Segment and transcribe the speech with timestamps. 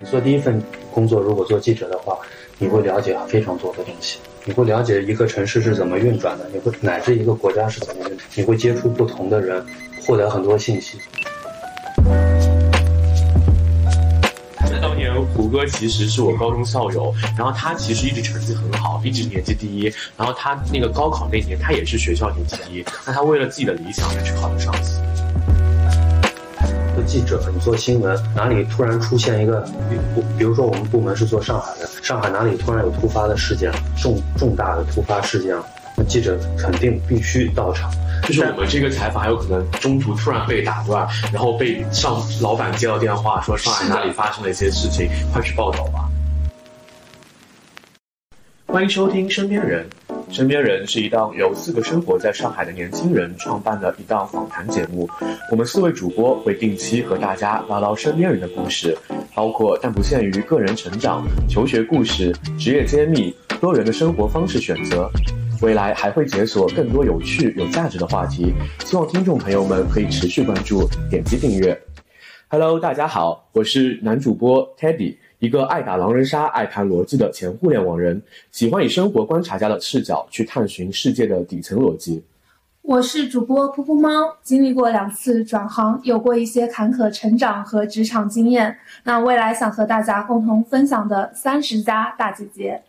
[0.00, 0.60] 你做第一份
[0.92, 2.18] 工作，如果做记者的话，
[2.58, 9.64] 你会了解非常多的东西，你会了解一个城市是怎么运转的，你会乃至一个国家是怎么运转，你会接触不同的人，
[10.04, 10.98] 获得很多信息。
[14.82, 19.84] 当年胡歌其实是我高中校友，然后他其实一直成绩很好，一直年级第一。
[20.16, 22.84] 然后他那个高考那年，他也是学校年级第一。
[23.06, 24.98] 那他为了自己的理想，也是考的上戏。
[27.04, 29.60] 做记者，你做新闻，哪里突然出现一个，
[29.90, 35.54] 比比如说我们部门是做上海的，上海哪里突然有突发的事件，重重大的突发事件，
[35.96, 37.92] 那记者肯定必须到场。
[38.22, 46.08] 就是我们这个采访还有可能中途突然被打断，然后被上老板接到电话说上海哪里发生了一些事情，快去报道吧。
[48.66, 49.84] 欢迎收听《身边人》，
[50.30, 55.08] 《身边人》是一档由四个生活在上海的年轻人创办的一档访谈节目。
[55.50, 58.96] 我们四位主播会定期和大家唠唠身边人的故事，
[59.34, 65.10] 包括但不限于个人成长、求学故事、职业揭秘、多元的生活方式选择。
[65.62, 68.52] 未来还会解锁更多有趣、有价值的话题，
[68.84, 71.80] 希望听众朋友们可以持续关注、点击订阅。
[72.48, 82.24] Hello，大家好，我是男主播 Teddy，一个爱打狼人杀、爱谈逻辑的前互联网人，喜欢以生活观察家的视角去探寻世界的底层逻辑。
[82.80, 84.10] 我是主播噗噗猫，
[84.42, 88.74] 经历过两次转行，有过一些坎坷成长和职场经验。
[89.02, 92.80] 那未来想和大家共同分享的三十加大姐姐。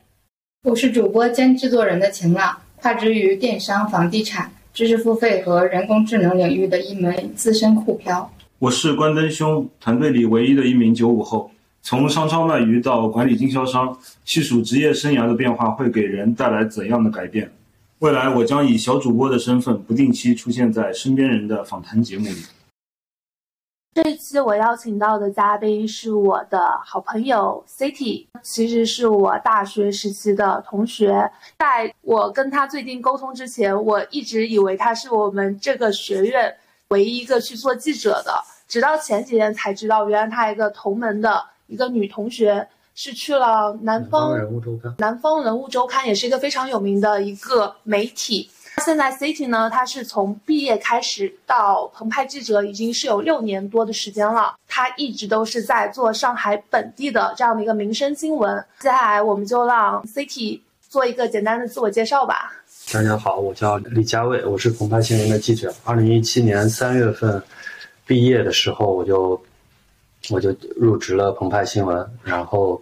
[0.63, 8.31] 我是主播兼制作人的晴朗，跨职于电商、房地产、知识付费和人工智能领域的一枚资深酷漂。
[8.59, 11.51] 我是关灯兄，团队里唯一的一名九五后，
[11.85, 17.51] 从商超卖鱼到管理经销商，细数职业生涯的变化会给人带来怎样的改变？
[17.99, 22.43] 未来我将以小主播的身份不定期出现在身边人的访谈节目里。
[23.93, 31.29] 这一期我邀请到的嘉宾是我的好朋友 City，其实是我大学时期的同学。
[31.59, 36.51] 在我跟他最近沟通之前，我一直以为他是我们这个学院
[36.87, 38.33] 唯一一个去做记者的，
[38.67, 48.49] 直到前几天才知道，原来他一个同门的一个女同学是去了南方人物周刊，南方人物周刊也是一个非常有名的一个媒体。
[48.85, 54.53] 现在 City 呢，他是从毕业开始到澎湃记者，已经是有六年多的时间了。
[54.67, 58.63] 他一直都是在做上海本地的这样的一个民生新闻。
[58.79, 60.59] 接下来我们就让 City
[60.89, 62.51] 做一个简单的自我介绍吧。
[62.93, 65.73] 大家好，我叫李佳卫，我是澎湃新闻的记者。
[65.85, 67.41] 二零一七年三月份
[68.05, 69.41] 毕业的时候，我就
[70.29, 72.81] 我就入职了澎湃新闻，然后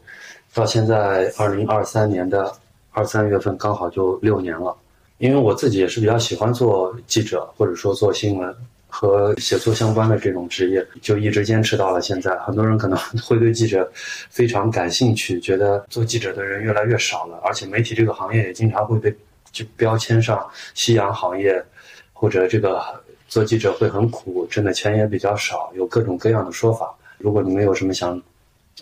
[0.54, 2.52] 到现在二零二三年的
[2.92, 4.76] 二三月份，刚好就六年了。
[5.18, 8.54] 因为我自己也是比较喜欢做记者，或者说做新闻
[8.88, 12.38] 和写作相关的这种职业，就一直坚持到了现在。
[12.40, 13.90] 很多人可能 会对记者
[14.30, 19.16] 非常感兴趣，觉得做记者的人越来越少了，而且媒体这个行业也经常会被
[19.52, 21.64] 就标签上夕阳行业，
[22.12, 22.84] 或者这个
[23.28, 26.94] 做记者会很苦，挣的钱也比较少，有各种各样的说法。
[27.24, 28.22] 如果你们有什么想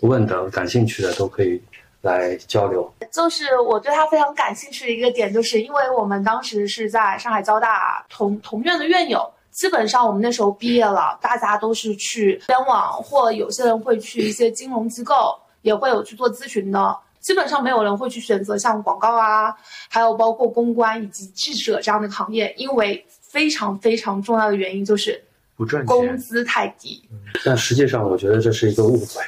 [0.00, 1.62] 问的、感兴趣的，都可以。
[2.02, 19.54] 来交流，就是我对他非常感兴趣的一个点，就是因为我们当时是在上海交大同同院的院友，基本上我们那时候毕业了，大家都是去互联网，或有些人会去一些金融机构，也会有去做咨询的，基本上没有人会去选择像广告啊，
[19.88, 25.22] 还有包括公关以及记者这样的行业，因为非常非常重要的原因就是
[25.62, 27.00] 不赚钱，工资太低。
[27.44, 29.22] 但实际上，我觉得这是一个误会，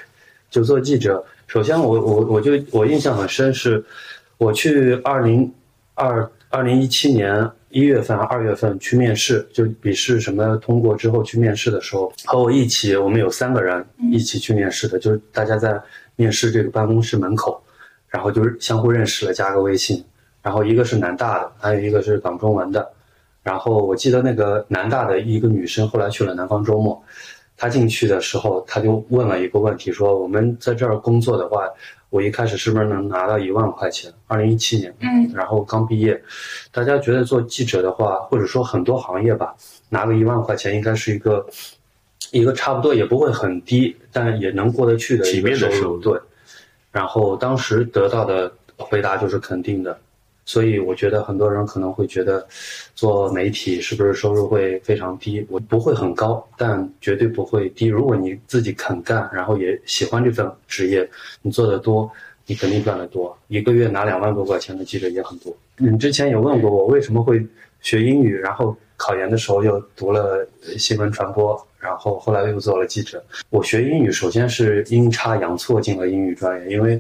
[0.51, 1.25] 就做记者。
[1.47, 3.85] 首先，我我我就我印象很深，是
[4.37, 5.53] 我去二零
[5.95, 15.81] 二二零一七年一月份二月份去面试，就笔试什么通过之后去面试的时候，和我一起，我们有三个人一起去面试的，就是大家在
[16.17, 17.63] 面试这个办公室门口，
[18.09, 20.05] 然后就是相互认识了，加个微信，
[20.43, 22.91] 然后一个是南大的，还有一个是港中文的，
[23.45, 27.01] 然后我记得那个南大的一个女生后来去了南方周末。
[27.57, 31.69] 她进去的时候，她就问了一个问题，说：“我们在这儿工作的话，
[32.11, 34.13] 我一开始是不是能拿到一万块钱？
[34.27, 36.21] 二零一七年，嗯，然后刚毕业，
[36.73, 39.55] 大家觉得做记者的话，或者说很多行业吧，
[39.89, 41.47] 拿个一万块钱应该是一个
[42.33, 45.99] 一个差不多也不会很低，但也能过得去的一个收入。
[45.99, 46.19] 对，
[46.91, 49.97] 然后当时得到的回答就是肯定的。”
[50.45, 52.47] 所以我觉得很多人可能会觉得，
[52.95, 55.47] 做媒体是不是收入会非常低？
[55.49, 57.87] 我不会很高，但绝对不会低。
[57.87, 61.09] 如果你自己肯干，然后也喜欢这份职业，
[61.43, 62.11] 你做的多，
[62.47, 63.37] 你肯定赚得多。
[63.49, 65.55] 一个月拿两万多块钱的记者也很多。
[65.79, 67.45] 你之前有问过我为什么会
[67.81, 71.67] 学英语，然后考研的时候又读了新闻传播。
[71.85, 73.23] 然后后来又做了记者。
[73.51, 76.99] 我学英语首先是阴差阳错进了英语专业，因为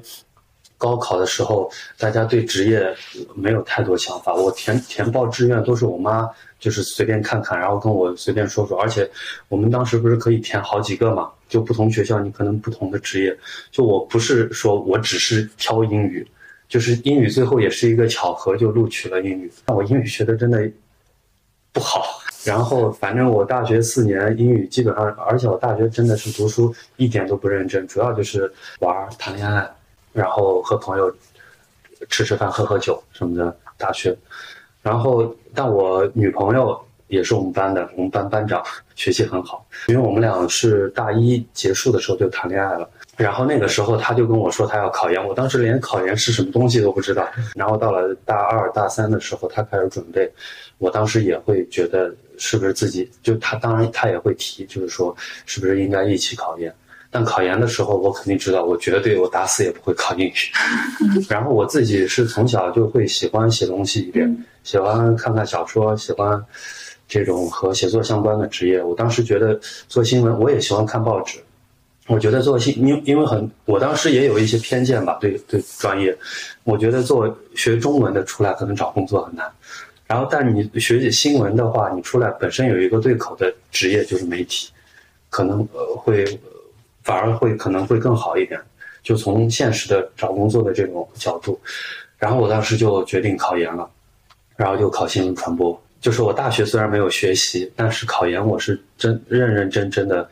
[0.84, 2.94] 高考的时候大家对职业
[3.34, 6.28] 没有太多想法，我填填报志愿都是我妈
[6.60, 9.08] 就是随便看看，然后跟我随便说说，而且
[9.48, 13.34] 我们当时不是可以填好几个嘛，就不同学校你可能不同的职业，
[13.70, 16.26] 就我不是说我只是挑英语。
[16.66, 19.52] 就是英语最后也是一个巧合，就录取了英语。
[19.66, 20.68] 但我英语学的真的
[21.72, 22.02] 不好，
[22.42, 29.70] 然后反正我大学四年英语基本上，而且我大学真的是读书一点都不认真，主要就是玩、谈恋爱，
[30.14, 31.14] 然后和朋友
[32.08, 33.54] 吃吃饭、喝喝酒什么的。
[33.76, 34.16] 大学，
[34.82, 38.62] 然后但我女朋友也是我们班的，我们班班长，
[38.94, 42.88] 学习很好，因为我们俩是大一结束的时候就谈恋爱了。
[43.16, 47.28] 然后那个时候他就跟我说他要考研，我当时连考研是什么东西都不知道。
[47.56, 50.32] 然后到了大二大三的时候，他开始准备，
[50.78, 55.14] 我当时也会觉得是不是自己就他当然他也会提，就是说
[55.46, 56.72] 是不是应该一起考研。
[57.14, 60.32] 但考研的时候，我肯定知道，我绝对我打死也不会考英语。
[61.30, 66.44] 然后我自己是从小就会喜欢写东西一点，喜欢看看小说，喜欢
[67.06, 68.82] 这种和写作相关的职业。
[68.82, 69.56] 我当时觉得
[69.86, 71.38] 做新闻，我也喜欢看报纸。
[72.08, 76.18] 我觉得做新，因因为很，我当时也有一些偏见吧，对对专业，
[76.64, 79.48] 我觉得做学中文的出来可能找工作很难，
[80.08, 84.68] 然后但你学新闻的话，你出来本身有一个对口的职业就是媒体，
[85.30, 86.24] 可能呃会
[87.04, 88.60] 反而会可能会更好一点，
[89.02, 91.60] 就从现实的找工作的这种角度，
[92.18, 93.88] 然后我当时就决定考研了，
[94.56, 100.28] 然后就考新闻传播，就是我大学虽然没有学习，但是考研我是真认认真真的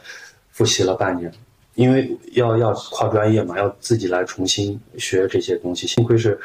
[0.50, 1.32] 复习了半年。
[1.74, 5.86] 因为要要跨专业嘛，要自己来重新学这些东西。
[5.86, 6.38] 幸亏是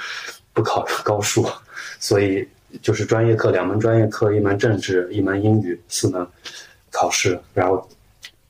[0.53, 1.45] 不考高数，
[1.99, 2.47] 所以
[2.81, 6.25] 就是专业课两门专业课，一门政治，一门英语，四门
[6.91, 7.37] 考试。
[7.53, 7.85] 然后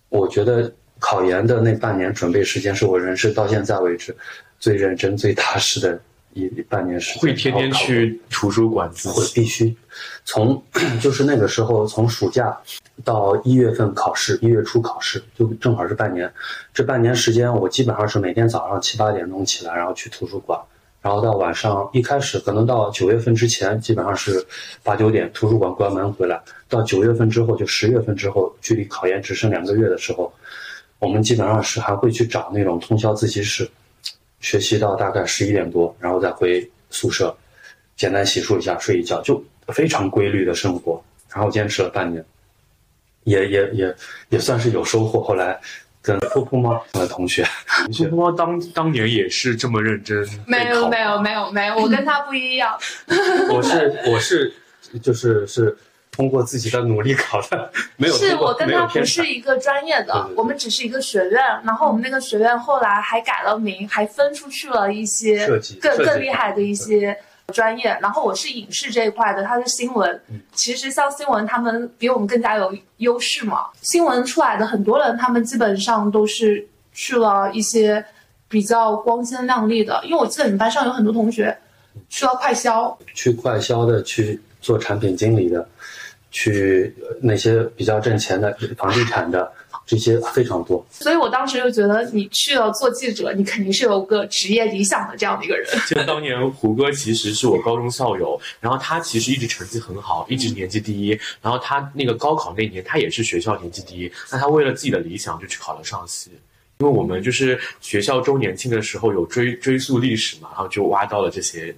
[0.09, 4.16] 我觉得考研的那半年准备时间是我人生到现在为止
[4.60, 6.00] 最认真、最踏实的
[6.34, 7.22] 一半年时间。
[7.22, 9.76] 会天天去图书馆自会必须
[10.26, 10.62] 从
[11.02, 12.58] 就是那个时候从暑假。
[13.04, 16.34] 到一月份考试，一月初考试就正好是半年。
[16.74, 20.60] 这半年时间，我基本上是每天早上七八点钟起来，然后去图书馆，
[21.00, 24.44] 然后到晚上一开始可能到九月份之前，基本上是
[24.82, 26.42] 八九点图书馆关门回来。
[26.68, 30.34] 到九月份之后，就十月份之后，距离考研只剩两个月的时候，
[31.00, 33.70] 我们基本上是还会去找那种通宵自习室，
[34.40, 37.36] 学习到大概十一点多，然后再回宿舍，
[37.96, 41.04] 简单洗漱一下，睡一觉，就非常规律的生活，
[41.34, 42.24] 然后坚持了半年。
[43.24, 43.96] 也也也
[44.30, 45.22] 也算是有收获。
[45.22, 45.60] 后来
[46.02, 47.44] 跟噗噗猫的同学，
[47.90, 50.26] 噗噗猫当当年也是这么认真。
[50.46, 52.74] 没有没有没有没有，我跟他不一样。
[53.52, 54.54] 我是我是
[55.02, 55.78] 就是是
[56.18, 61.42] 通过自己的努力考的， 没有是我跟他不是一个专业的，我们只是一个学院。
[61.64, 65.48] 然后我们那个学院后来还改了名，还分出去了一些
[65.80, 67.18] 更更厉害的一些。
[67.54, 70.22] 专业，然后我是影视这一块的，他是新闻。
[70.52, 73.68] 其实像新闻，他们比我们更加有优势嘛。
[73.81, 78.04] 新闻出来的很多人，他们基本上都是去了一些
[78.50, 79.98] 比较光鲜亮丽的。
[80.04, 81.58] 因为我记得你们班上有很多同学
[82.10, 85.66] 去了快销，去快销的，去做产品经理的，
[86.31, 89.51] 去那些比较挣钱的房地产的。
[89.85, 95.65] 这些非常多，所以我当时就觉得你去了做记者，你肯定是有个职业理想的这样的一个人。
[95.88, 101.17] 记得当年胡歌其实是我高中校友，然后他其实一直成绩很好，一直年级第一。
[101.41, 104.12] 然后他那个高考那年，他也是学校年级第一。
[104.29, 106.31] 那他为了自己的理想，就去考了上戏。
[106.79, 111.74] 因为我们就是学校周年庆的时候有追追溯历史嘛，然后就挖到了这些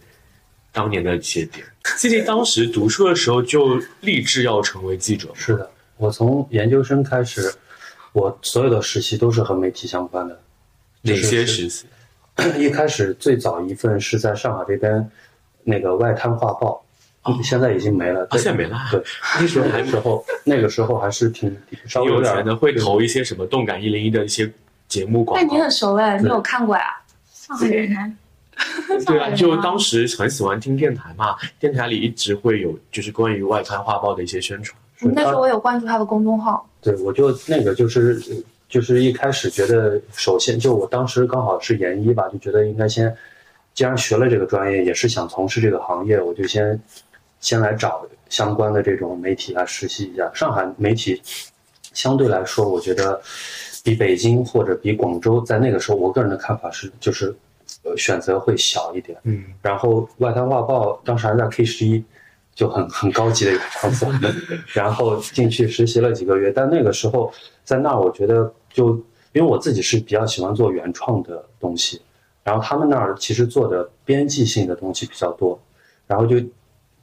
[0.72, 1.66] 当年的节点。
[1.98, 5.30] 谢谢当时读书的时候就立志要成为记者。
[5.34, 7.54] 是的，我从研究生开始。
[8.12, 10.42] 我所有的实习都是和媒体相关的，
[11.04, 11.86] 哪些实习？
[12.58, 15.08] 一开始最早一份是在上海这边，
[15.64, 16.84] 那个外滩画报，
[17.44, 18.28] 现在已经没了。
[18.32, 18.80] 现在没了。
[18.90, 19.00] 对，
[19.40, 24.52] 那时候那时候那个时候还是挺稍微有钱的，会投一些什么动感一零一的一些
[24.88, 25.46] 节目广告。
[25.46, 26.86] 那你很熟哎，你有看过呀？
[27.32, 28.18] 上海人。
[29.06, 34.78] 对啊，就当时很喜欢听电台嘛，电台里一直会有就是关于外刊画报的一些宣传。
[35.02, 36.68] 那时候我有关注他的公众号。
[36.82, 38.22] 对，我就那个就是
[38.68, 43.16] 就是一开始觉得，首先就我当时刚好是研一吧，就觉得应该先，
[43.74, 46.78] 既然学了这个专业，也是想从事这个行业，我就先
[47.40, 50.30] 先来找相关的这种媒体来实习一下。
[50.34, 51.22] 上海媒体
[51.94, 53.22] 相对来说，我觉得
[53.84, 57.34] 比北京或者比广州，在那个时候，我个人的看法是，就是呃
[57.98, 59.18] 选择会小一点。
[59.24, 59.44] 嗯。
[59.62, 62.04] 然后外滩画报当时还在 K 十一。
[62.56, 64.12] 就很很高级的一个场所。
[64.74, 67.32] 然后进去实习了几个月，但那个时候
[67.64, 68.96] 在那儿，我觉得就
[69.32, 72.02] 因为我自己是比较喜欢做原创的东西，
[72.44, 75.58] 然后他们那儿其实做的编辑性的东西比较多，
[76.06, 76.36] 然后就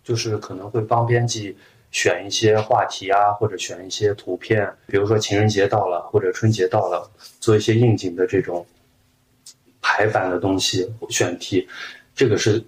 [0.05, 1.57] 就是可能会帮编辑
[1.91, 8.67] 选一些话题啊，或者选一些图片，比如说情人节到了或者春节到了，做一些应景的这种
[9.89, 11.65] 排版的东西选题，
[12.13, 12.61] 这个是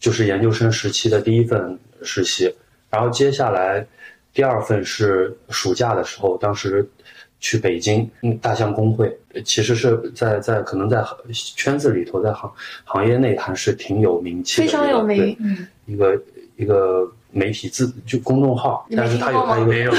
[0.00, 2.52] 就是研究生时期的第一份实习，
[2.90, 3.86] 然后接下来
[4.34, 6.84] 第二份是暑假的时候，当时
[7.38, 12.52] 去北京嗯大象公会，其实是在在可能在圈子里头，在行
[12.84, 16.22] 行业内还是挺有名气的一个，非常有名对嗯，一个
[16.56, 19.92] 一个媒体自就公众号，但是他有听过吗它一个没有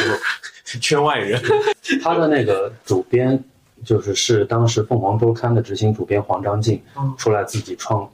[0.82, 1.42] 圈外人，
[2.04, 3.42] 他的那个主编
[3.84, 8.10] 就是是当时凤凰周刊的执行主编黄章进嗯出来自己创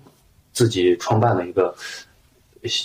[0.53, 1.75] 自己创办的一个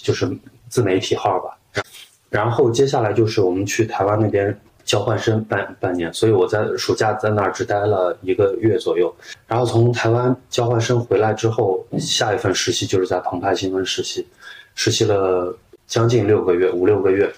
[0.03, 0.31] 就是
[0.69, 1.83] 自媒体号吧。
[2.31, 9.15] 然后接下来就是我们去台湾那边交换生半半年，所以我在暑假在那儿只待了一个月左右。
[9.47, 14.27] 然后从台湾交换生回来之后，下一份实习就是在澎湃新闻实习，
[14.75, 17.33] 实习了将近六个月，五六个月，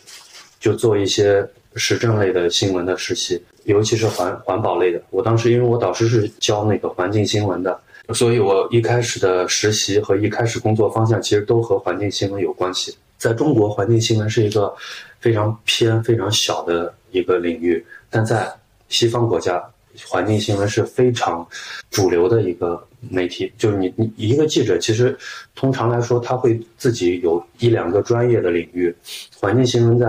[0.58, 5.00] 就做一些时政类的新闻的实习，尤其是环环保类的。
[5.10, 7.78] 我当时因为我导师是教那个环境新闻的，
[8.12, 12.96] 所以我一开始的实习和一开始工作方向其实都和环境新闻有关系。
[13.16, 14.74] 在中国，环境新闻是一个
[15.18, 18.46] 非常偏、非常小的一个领域，但在
[18.88, 19.62] 西方国家，
[20.06, 21.46] 环境新闻是非常
[21.90, 23.50] 主流的一个媒体。
[23.56, 25.16] 就是你你一个记者，其实
[25.54, 28.94] 通常来说，他会自己有一两个专业的领域，
[29.40, 30.06] 环境新闻在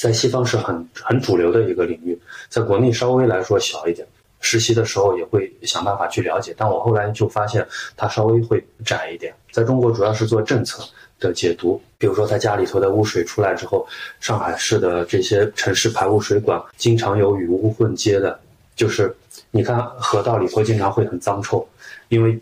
[0.00, 2.16] 在西方是很很主流的一个领域，
[2.48, 4.06] 在国内稍微来说小一点。
[4.40, 9.34] 实习的时候也会想办法去了解，但我后来就发现它稍微会窄一点。
[9.50, 10.80] 在中国主要是做政策
[11.18, 13.84] 的解读，比如说他家里头的污水出来之后，
[14.20, 18.38] 上海市的这些城市排污水管经常有雨污混接的，
[18.76, 19.12] 就是
[19.50, 21.68] 你看河道里头经常会很脏臭，
[22.08, 22.38] 因为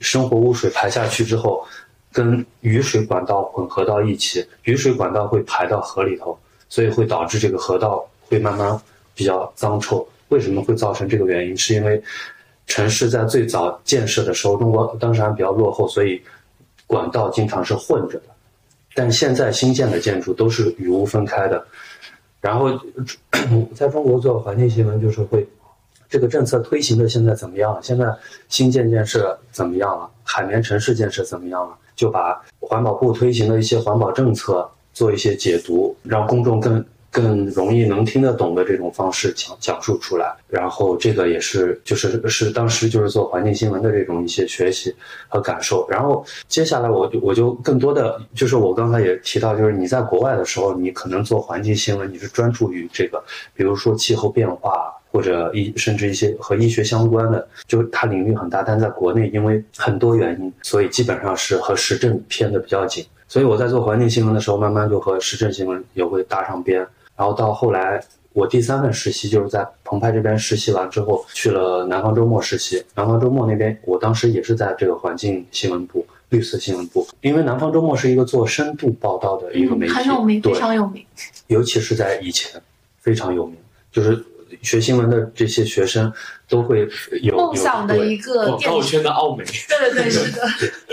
[0.00, 1.66] 生活污水排下去之后，
[2.12, 6.38] 跟雨水管道混合到一起，雨水管道会排到河里头，
[6.76, 8.78] 所以会导致这个河道会慢慢
[9.14, 10.06] 比较脏臭。
[10.28, 11.56] 为什么会造成这个原因？
[11.56, 12.02] 是因为
[12.66, 16.20] 城市在最早建设的时候，中国当时还比较落后，所以
[16.86, 18.24] 管道经常是混着的。
[18.94, 21.66] 但现在新建的建筑都是雨污分开的。
[22.42, 22.68] 然后，
[23.74, 25.48] 在中国做环境新闻，就是会
[26.10, 27.80] 这个政策推行的现在怎么样了？
[27.82, 28.14] 现在
[28.50, 30.10] 新建建设怎么样了？
[30.22, 31.74] 海绵城市建设怎么样了？
[31.94, 40.34] 就把环保部推行的一些环保政策做一些解读，让公众更更容易能听得懂的这种方式讲讲述出来。
[40.48, 44.94] 然后这个也是就是是当时就是做环境新闻的这种一些学习
[45.28, 45.86] 和感受。
[45.90, 53.22] 然后接下来我就我就更多的就是我刚才也提到，就是你在国外的时候，你可能做环境新闻，你是专注于这个，
[53.54, 54.90] 比如说气候变化。
[55.12, 63.02] 或者医甚至一些和医学相关的，就是它领域很大，但在国内因为很多原因，所以基本上是和时政偏的比较紧。
[63.28, 66.78] 所以我在做环境新闻的时候，慢慢就和时政新闻也会搭上边。
[67.16, 68.02] 然后到后来，
[68.32, 72.82] 我第三份实习就是在澎湃这边实习完之后，去了南方周末实习。
[72.94, 81.04] 南方周末那边，我当时也是在这个环境新闻部、绿色新闻部，因为南方周末是一个做深度报道的一个媒体，嗯很有名，对非常有名。
[81.46, 82.60] 尤其是在以前
[83.00, 83.56] 非常有名，
[83.90, 84.22] 就是
[84.62, 86.12] 学新闻的这些学生
[86.48, 86.88] 都会
[87.22, 90.42] 有梦想的一个广告电视，圈的奥美， 对对对，是的，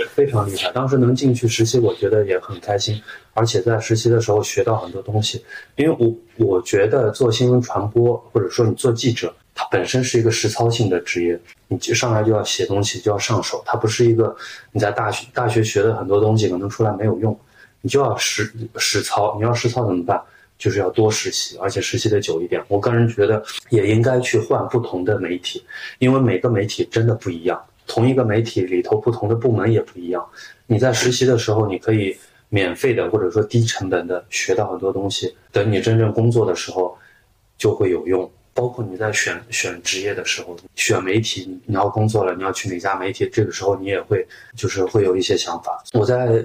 [0.14, 0.72] 非常厉害。
[0.72, 3.02] 当时能进去实习，我觉得也很开心，
[3.34, 5.44] 而且在实习的时候学到很多东西。
[5.76, 14.36] 因为我我觉得做新闻传播，或者说你做记者，它本身是一个实操性的职业，你上来就要写东西，就要上手，它不是一个
[14.72, 17.38] 你在大学大学学的很多东西可能出来没有用，
[17.82, 19.36] 你就要实实操。
[19.38, 20.22] 你要实操怎么办？
[20.64, 22.64] 就是要多实习，而且实习的久一点。
[22.70, 25.62] 我个人觉得也应该去换不同的媒体，
[26.00, 27.62] 因为每个媒体真的不一样。
[27.86, 30.26] 同一个媒体里头不同的部门也不一样。
[30.66, 32.16] 你在实习的时候，你可以
[32.48, 36.98] 免费的或者说低成本的学到很多东西，等你真正工作的时候
[37.58, 38.32] 就会有用。
[38.54, 45.84] 包括你在选选职业的时候，选媒体，你要工作了，你要去哪家媒体，这个时候你也会就是会有一些想法。
[45.92, 46.42] 我在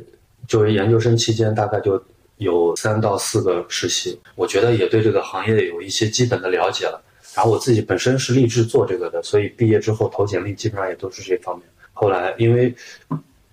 [0.49, 2.03] 就是研究生期间，大概就
[2.39, 7.03] 有三到四个实习，我觉得也对这个行业有一些基本的了解了。
[7.35, 11.65] 然后我自己本身是立志做这个的，所以毕业之后投简历基本上也都是这方面。
[11.93, 12.75] 后来因为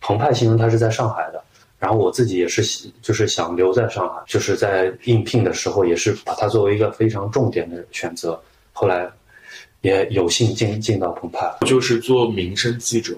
[0.01, 1.43] 澎湃新闻它是在上海的，
[1.77, 2.63] 然后我自己也是
[3.01, 8.39] 就是想留在上海，就是在应聘的时候也是把它作为一个非常重点的选择。
[8.71, 9.07] 后来
[9.81, 13.15] 也有幸进进到澎湃，就是做民生记者。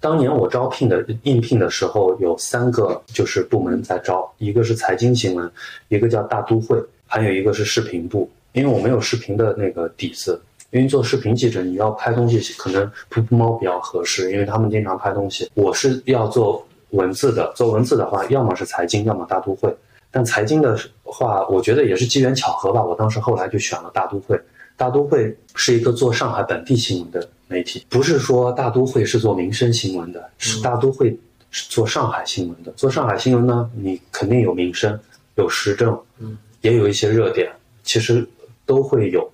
[0.00, 5.50] 当年我招聘的应聘的时候，有三个就是部门在招，一个是财经新闻，
[5.88, 8.30] 一个叫大都会，还有一个是视频部。
[8.52, 10.40] 因为我没有视频的那个底子，
[10.70, 15.50] 因为做视频记者，你要拍东西可能噗噗猫比较合适，因为他们经常拍东西。
[15.54, 19.72] 我是要做文字的，做文字的话，要么是财经，要么大都会。
[20.10, 22.82] 但财经的话，我觉得也是机缘巧合吧。
[22.82, 24.40] 我当时后来就选了大都会。
[24.78, 31.10] 大都会是一个做上海本地新闻的媒体，不是说大都会是做民生新闻的，是大都会
[31.50, 32.70] 是做上海新闻的。
[32.76, 34.98] 做上海新闻呢，你肯定有民生，
[35.34, 37.50] 有时政，嗯，也有一些热点，
[37.82, 38.24] 其实
[38.64, 39.28] 都会有。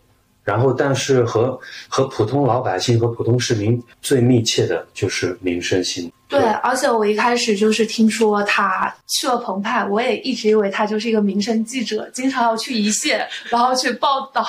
[0.45, 1.59] 然后，但是和
[1.89, 6.13] 和普通老百姓和普通市民最密切的就是民生新闻。
[6.29, 14.43] 对，而且我一开始就是听说他去了澎湃，我也一直以为他就是一个民生记者，经常要去一线，然后去报道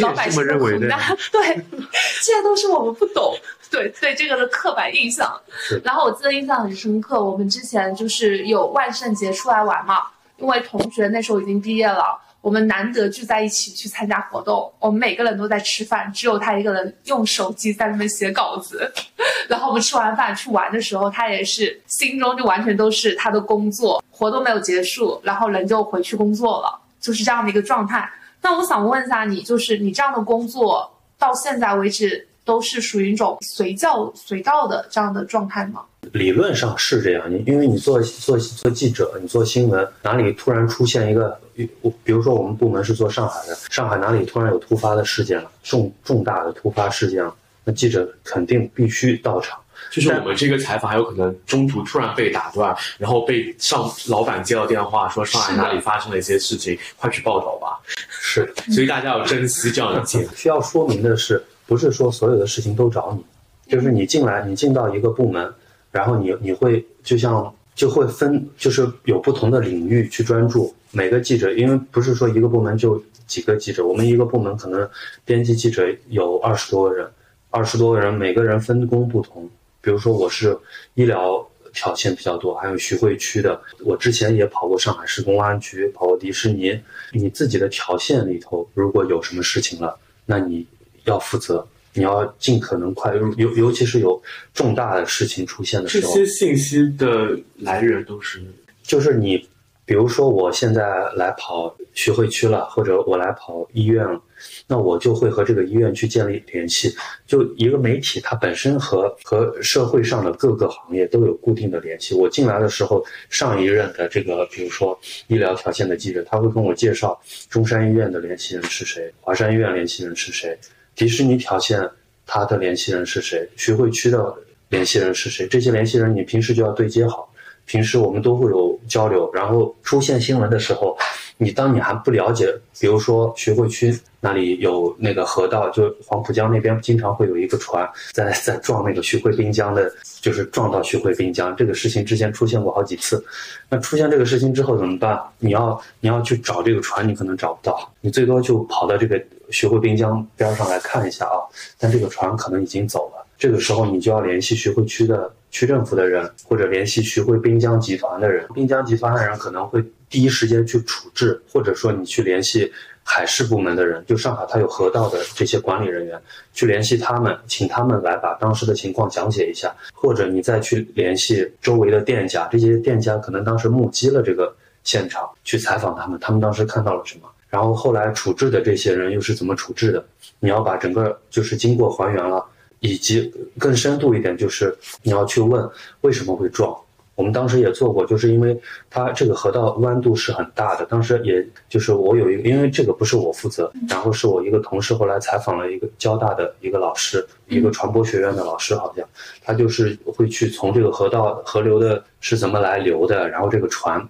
[0.00, 0.98] 老百姓的苦难。
[1.30, 3.34] 对，这些都是我们不懂，
[3.70, 5.38] 对对这个的刻板印象。
[5.82, 10.04] 然后我记得印象很深刻，我们之前就是有万圣节出来玩嘛，
[10.38, 12.18] 因为同学那时候已经毕业了。
[12.42, 18.92] 我们难得聚在一起去参加活动，我们每个人都在吃饭，只有他一个人用手机在那边写稿子。
[19.48, 28.10] 然后我们吃完饭去玩的时候，他也是心中就完全都是他的工作，活动没有结束，然后人就回去工作了，就是这样的一个状态。
[28.40, 35.84] 那我想问一下你，就是你这样的工作到现在为止都是属于一种随叫随到的这样的状态吗？
[36.12, 41.38] 理论上是这样，你因为你做做做记者，你做新闻，哪里突然出现一个，
[41.80, 49.58] 我比如说我们部门是做上海的，上海哪里突然有突发的事件了，重重大的突发事件了，那记者肯定必须到场。
[49.90, 57.80] 就是我们这个采访还有可能中途突然被打断，然后被上老板接到电话说上海哪里发生了一些事情，快去报道吧。
[58.08, 60.28] 是， 所以大家要珍惜这样的机会。
[60.36, 65.52] 需要说明的是，不是说所有的事情都找你，就是你进来，你进到一个部门。
[65.92, 74.88] 然后你你会就像就会分就是有不同的领域去专注每个记者，因为不是说一个部门就几个记者，我们一个部门可能
[75.24, 77.08] 编辑记者有二十多个人，
[77.50, 79.48] 二十多个人每个人分工不同。
[79.80, 80.58] 比如说我是
[80.94, 86.78] 医疗条线比较多，还有徐汇区的，我之前也跑过上海市公安局，跑过迪士尼。
[87.12, 90.66] 你自己的条线里头如果有什么事情了，那你
[91.04, 91.66] 要负责。
[91.94, 94.20] 你要尽可能快，尤尤其是有
[94.54, 98.42] 重大的事情出现的时候，这些信息的来源都是，
[98.82, 99.36] 就是你，
[99.84, 100.82] 比如说我现在
[101.16, 104.18] 来跑徐汇区了，或者我来跑医院了，
[104.66, 106.94] 那我就会和这个医院去建立联系。
[107.26, 112.14] 就一个媒体，它本身和和社会上的各个行业都有固定的联系。
[112.14, 120.58] 我进来的时候，上一任的这个，比如说医疗条线的记者，他会跟我介绍中山医院的联系人是谁，华山医院联系人是谁。
[120.94, 121.88] 迪士尼条线，
[122.26, 123.48] 他的联系人是谁？
[123.56, 124.34] 徐汇区的
[124.68, 125.46] 联系人是谁？
[125.46, 127.31] 这些联系人你平时就要对接好，
[127.66, 129.30] 平时我们都会有交流。
[129.32, 130.96] 然后出现新闻的时候，
[131.36, 141.54] 你当你还不了解，比如说徐汇区那里有那个河道，就黄浦江那边经常会有一个船在在撞那个徐汇滨江的，就是撞到徐汇滨江。
[141.56, 143.24] 这个事情之前出现过好几次。
[143.68, 145.20] 那出现这个事情之后怎么办？
[145.38, 149.22] 你要你要去找这个船，你可能找不到，你最多就跑到这个。
[149.50, 151.36] 徐汇滨江边上来看一下啊，
[151.78, 153.26] 但这个船可能已经走了。
[153.36, 158.44] 这个时候你就要联系徐汇区的区政府的人，或者联系徐汇滨江集团的人。
[158.52, 162.72] 滨江集团的人可能会第一时间去处置，或者说你去联系
[163.04, 166.20] 海事部门的人，就上海它有河道的这些管理人员，
[166.54, 174.52] 去联系他们，请他们来把当时的情况讲解一下，或者你再去联系周围的店家，这些店家可能当时目击了这个
[174.84, 177.28] 现场，去采访他们，他们当时看到了什么。
[177.50, 180.02] 然后后来处置的这些人又是怎么处置的？
[180.40, 182.42] 你要把整个就是经过还原了，
[182.82, 185.66] 以及更深度一点，就是你要去问
[186.02, 186.76] 为什么会撞。
[187.14, 188.58] 我们当时也做过，就是因为
[188.90, 190.84] 它这个河道弯度是很大的。
[190.86, 199.06] 当时也就是我有一个，因为这个不是我负责，然后是我一个同事后来采访了一个交大的一个老师，一个传播学院的老师，好像
[199.44, 204.04] 他就是会去从这个河道河流的是怎么来流的，然后这个船。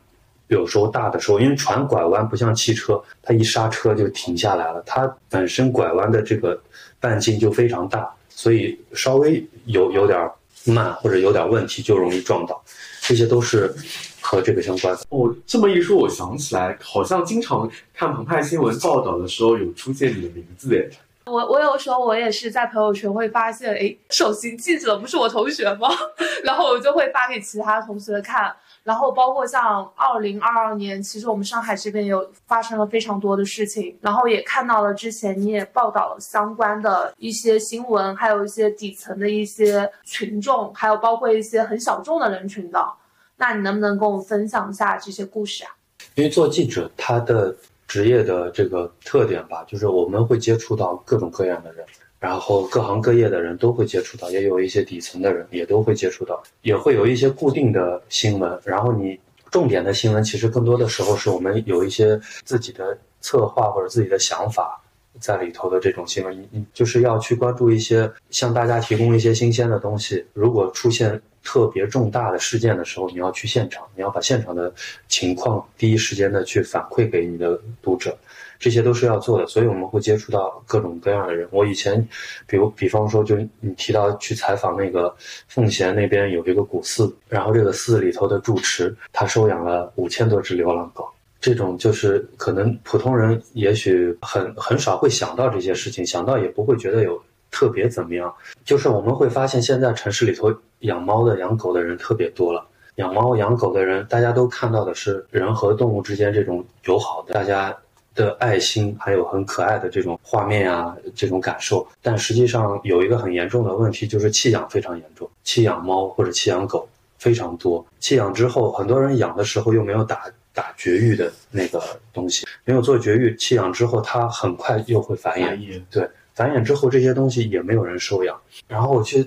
[0.49, 4.83] 有时候大的时候，因为船拐弯不像汽车，它一刹车就停下来了。
[4.87, 6.61] 它本身拐弯的这个
[7.01, 8.09] 半径就非常大，
[8.43, 10.19] 所以稍微有有点
[10.65, 12.61] 慢或者有点问题就容易撞到。
[13.01, 13.73] 这些都是
[14.21, 15.01] 和这个相关的。
[15.11, 20.91] 哦，这么一说，我想起来，好像经常看澎湃新闻报道的时候有出现你的名字诶。
[21.27, 25.89] 我我有时候我也是在朋友圈会发现，哎，首席记者不是我同学吗？
[26.43, 28.53] 然后我就会发给其他同学看。
[28.85, 42.93] 然后包括像二零二二年，其实我们上海这边有发生了非常多的事情，然后也看到了之前你也报道了相关的一些新闻，还有一些底层的一些群众，还有包括一些很小众的人群的。
[43.37, 45.71] 那你能不能跟我分享一下这些故事啊？
[46.15, 47.55] 因为做记者，他的
[47.87, 51.85] 职业的这个特点吧，就是我们会接触到各种各样的人。
[52.23, 58.57] 然后各行各业的人都会接触到，也有一些底层的人也都会接触到，也会有一些固定的新闻。
[58.63, 59.19] 然后你
[59.51, 64.81] 重点的新闻，其实更多的时候是我们有一些自己的策划或者自己的想法
[65.19, 66.33] 在里头的这种新闻。
[66.41, 70.25] 你你就是要去关注一些，向大家提供一些新鲜的东西。
[70.33, 74.73] 如果出现特别重大的事件的时候，你要去现场，你要把现场的
[75.09, 78.17] 情况第一时间的去反馈给你的读者。
[78.63, 81.49] 这些都是要做的，所以我们会接触到各种各样的人。
[81.51, 82.01] 我以前，
[82.47, 85.13] 比如比方说，就你提到去采访那个
[85.49, 91.05] 奉贤那边有一个古寺，然后这个寺里头的住持他收养了五千多只流浪狗，
[91.41, 97.21] 这种就是可能普通人也许很很少会想到这些事情，想到也不会觉得有
[97.51, 98.33] 特别怎么样。
[98.65, 107.77] 就是我们会发现，现在城市里头养猫的、养狗的人特别多了，养猫养狗的人，大家都看到的是人和动物之间这种友好的，大家。
[108.15, 111.87] 的爱心，还有很可爱的这种画面啊，这种感受。
[112.03, 115.29] 但实际上有一个很严重的问题，就是弃养非常严重。
[115.45, 117.85] 弃养猫或者弃养狗非常多。
[118.01, 123.35] 弃养之后，很多人养的时候又没有打打绝育的那个东西，没有做绝育。
[123.37, 125.83] 弃养之后，它很快又会繁衍。
[125.91, 128.39] 对，繁衍之后这些东西也没有人收养。
[128.69, 129.27] 然后我去，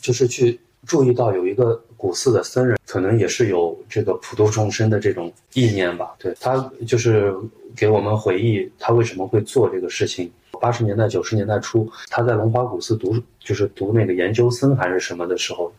[0.00, 6.14] 就是去注意到有一个古寺的僧人，可能也是有这个普度众生的这种意念吧。
[6.18, 7.32] 对他就是。
[7.76, 10.30] 给我们回忆他为什么会做这个事情。
[10.60, 15.70] 八十年代、九十年代初，他在龙华古寺读，就是读那个研究生还是什么的时候，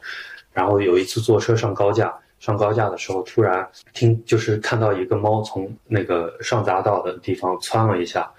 [0.54, 8.30] 然后有一次坐车上高架，上高架的时候，突然听就是看到一个猫从那个上匝道的地方窜了一下，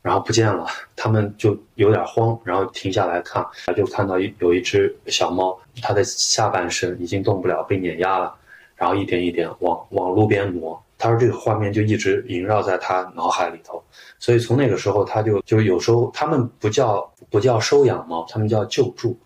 [0.00, 0.66] 然后不见了。
[0.96, 3.46] 他们就有点慌，然后停下来看，
[3.76, 8.34] 就看到有一只小猫，它的下半身已经动不了，被碾压了，
[8.74, 10.82] 然后一点一点往往路边挪。
[11.02, 13.82] 他说这个画面就一直萦绕在他脑海里头，
[14.20, 19.18] 所以从那个时候他就就有时候他们不叫不叫收养猫，他们叫救助，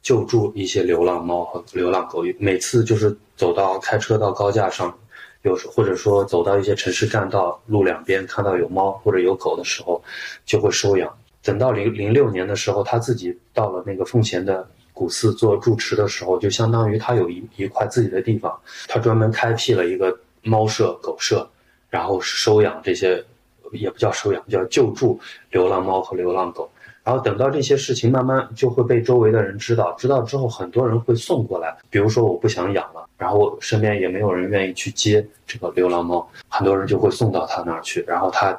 [0.00, 2.22] 救助一些流浪猫和流浪狗。
[2.38, 4.96] 每次就是走到开车到高架上，
[5.42, 10.00] 有时或者说走到一些城市干道路两边看到有猫或者有狗的时候，
[10.46, 11.12] 就会收养。
[11.42, 20.16] 等到零零六年的时候，他自己到了那个奉贤的古寺做住持的时候，就相当于他有一一块自己的地方，他专门开辟了一个。
[20.44, 21.48] 猫舍、狗舍，
[21.90, 23.24] 然后收养这些，
[23.72, 25.18] 也不叫收养，叫救助
[25.50, 26.70] 流浪猫和流浪狗。
[27.02, 31.76] 然后等到这些事情慢慢就会被周围的人知道，知道之后，很多人会送过来。
[31.90, 38.58] 比如说我不想养了，然后身边也没有人愿意去接这个流浪猫，很多人就会送到他那儿去，然后他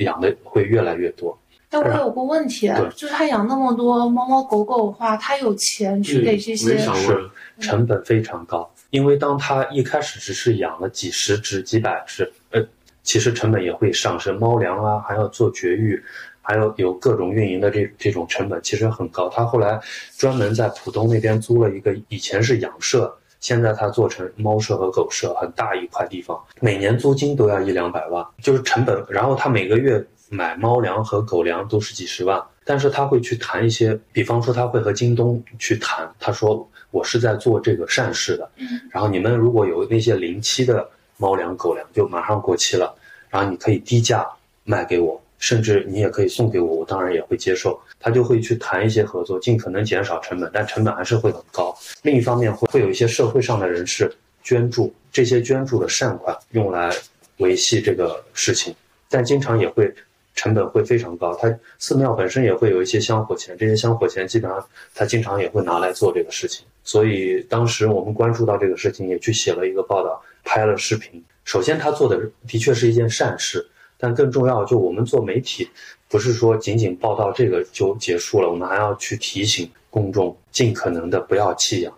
[0.00, 1.36] 养的会越来越多。
[1.70, 6.78] 但我有个问题，就是他养那么多猫猫狗狗的话，他有钱去给这些？
[6.78, 8.70] 是成本非常高。
[8.90, 12.66] 因为当他一开始只是养了几十只、几百只，呃，
[13.02, 16.02] 其实成本也会上升，猫粮啊，还要做绝育，
[16.40, 19.28] 还有有各种运营的这这种成本，其实很高。
[19.28, 19.78] 他后来
[20.16, 29.04] 专门在浦东那边租了一个，以前是养舍，现在他做成猫舍和狗舍，很大一块地方，每年租金都要一两百万，就是成本。
[29.10, 36.66] 然后他每个月买猫粮和狗粮都是几十万，但是他会去谈一些，比方说他会和京东去谈，他说。
[36.90, 38.50] 我是在做这个善事的，
[38.90, 42.94] 然后你们如果有那些临期的猫粮、狗粮，就马上过期了，
[43.28, 44.26] 然后你可以低价
[44.64, 47.78] 卖给我，甚至你也可以送给我，我当然也会接受。
[48.00, 51.76] 他就会去谈一些合作，尽可能减少成本，但成本还是会很高。
[52.02, 54.10] 另一方面，会会有一些社会上的人士
[54.42, 56.94] 捐助，这些捐助的善款用来
[57.38, 58.74] 维系这个事情，
[59.10, 59.92] 但经常也会。
[60.38, 66.64] 成本会非常高，它寺庙本身也会有一些香火钱，这些香火钱基本上他经常也会拿来做这个事情。
[66.84, 71.20] 所以当时我们关注到这个事情，也去写了一个报道，拍了视频。
[71.44, 75.68] 首先他做的的确是一件善事，但更重要就我们做媒体，
[76.08, 81.92] 不是说仅仅报道这个就结束了，我们还要去提醒公众，尽可能的不要弃养。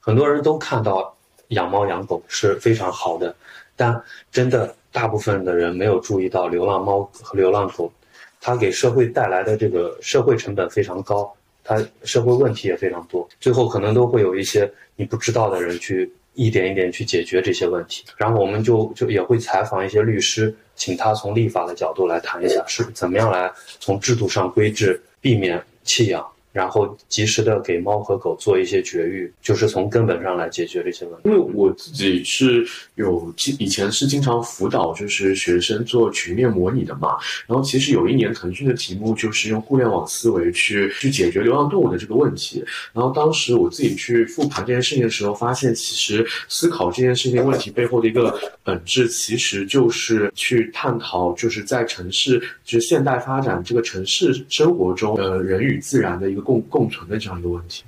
[0.00, 1.16] 很多人都看到
[1.48, 3.34] 养猫养狗是非常好的，
[3.74, 3.98] 但
[4.30, 4.76] 真的。
[4.96, 7.92] 大部分的人没有注意到流浪猫和流浪狗，
[8.40, 11.30] 它给社会带来的这个社会成本非常高，
[11.62, 18.06] 它社会问题也非常多，最后可能都会有一些你不知道的人去一点一点去解决这些问题。
[18.16, 26.26] 然后我们就就也会采访一些律师，请他从立法的角度来谈一下，是怎么样来从制度上规制，避免弃养。
[26.56, 31.28] 然后及时的给猫和狗做一些绝育，就是从根本上来解决这些问题。
[31.28, 37.18] 因为我自己是有以前是经常辅导，就是学生做群面模拟的嘛。
[37.46, 42.64] 然后其实有一年腾讯的题目就是用互联网思维去去解决流浪动物的这个问题。
[42.94, 56.45] 然后当时我自己去复盘这件事情的时候，发现其实思考这件事情问题背后的一个本质，其实就是去探讨，就是在城市就是现代发展这个城市生活中，呃，人与自然的一个。
[56.46, 57.84] 共共存的这样一个问题，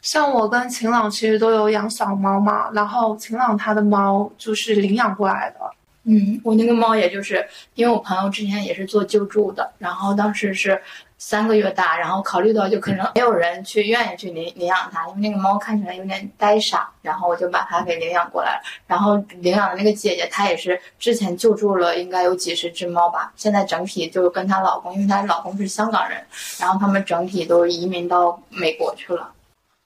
[0.00, 5.60] 像我跟晴朗其实都有养小猫嘛，然后晴朗他的猫就是领养过来的。
[6.04, 10.80] 嗯，我那个猫也就是因为我朋友之前也是做救助的，然后当时是
[11.18, 18.62] 三个月大，然后考虑到就可能没有人去愿意去领领养它，因为那个猫看起来有点呆傻，然后我就把它给领养过来了。
[18.86, 26.18] 然后领养的那个姐姐她也是之前救助了应该有几十只猫吧，现在整体就跟她老公，因为她老公是香港人，
[26.60, 29.32] 然后他们整体都移民到美国去了。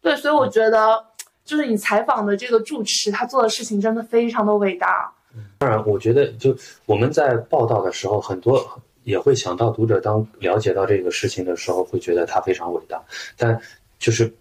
[0.03, 1.03] 对，所以我觉得
[1.45, 5.11] 就是你采访的这个住持，他做的事情真的非常的伟大。
[5.59, 8.59] 当然，我觉得就我们在报道的时候，很多
[9.05, 13.03] 也会想到读者当了解到这个事情的时候，会觉得他非常伟大。
[13.37, 13.61] 但
[13.99, 14.33] 就是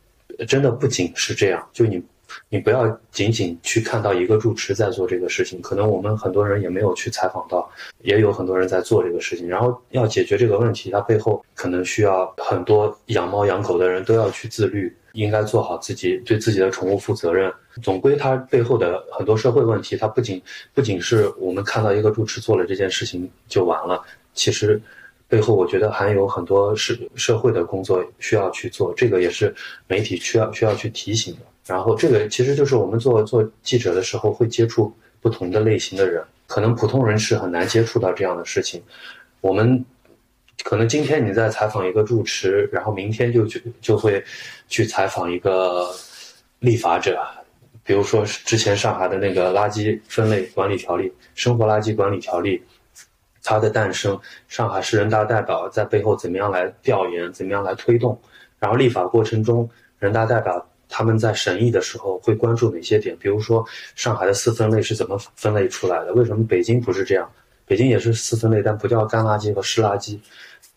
[0.48, 2.04] 真的不仅是这样，就你
[2.50, 7.70] 你不要仅仅去看到一个住持在做这个事情，可能我们很多人也没有去采访到，
[8.02, 9.48] 也有很多人在做这个事情。
[9.48, 14.96] 然后要解决这个问题，它背后可能需要很多养猫养狗的人都要去自律。
[15.14, 17.52] 应该做好自己对自己的宠物负责任。
[17.84, 20.42] 总归它背后的很多社会问题，它不仅
[20.74, 24.02] 不仅是我们看到一个住持做了这件事情就完了，
[24.34, 24.82] 其实
[25.28, 28.94] 背后我觉得还有很多是社会的工作需要去做。
[28.96, 29.54] 这个也是
[29.88, 31.42] 媒体需要需要去提醒的。
[31.66, 38.82] 然后这个其实就是我们做做记者的时候会接触不同的类型的人，可能普通人是很难接触到这样的事情。
[39.42, 39.84] 我们。
[40.64, 44.24] 可能今天你在采访一个住持，然后明天就就就会
[44.68, 45.90] 去采访一个
[46.60, 47.20] 立法者，
[47.84, 52.62] 比如说之前上海的那个垃圾分类管理条例、生活垃圾管理条例，
[53.44, 58.20] 它的诞生，上海市人大代表在背后怎么样来调研，怎么样来推动，
[58.60, 63.16] 然后立法过程中，人大代表他们在审议的时候会关注哪些点？
[63.18, 66.14] 比如说上海的四分类是怎么分类出来的？
[66.14, 67.30] 为什么北京不是这样？
[67.66, 70.20] 北京也是四分类，但不叫干垃圾和湿垃圾。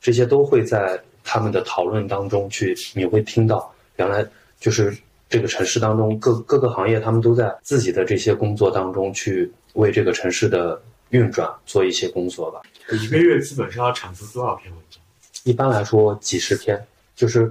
[0.00, 4.24] 这些都会在他们的讨论当中去，你会听到，原来
[4.60, 4.96] 就是
[5.28, 10.80] 这个城市当中各各个行业，他们都在自己的这些工作当中去为这个城市的
[11.14, 12.60] 运转做一些工作吧。
[12.90, 15.00] 一个月基本上要产出多少篇文章？
[15.44, 17.48] 一般来说几十篇，就是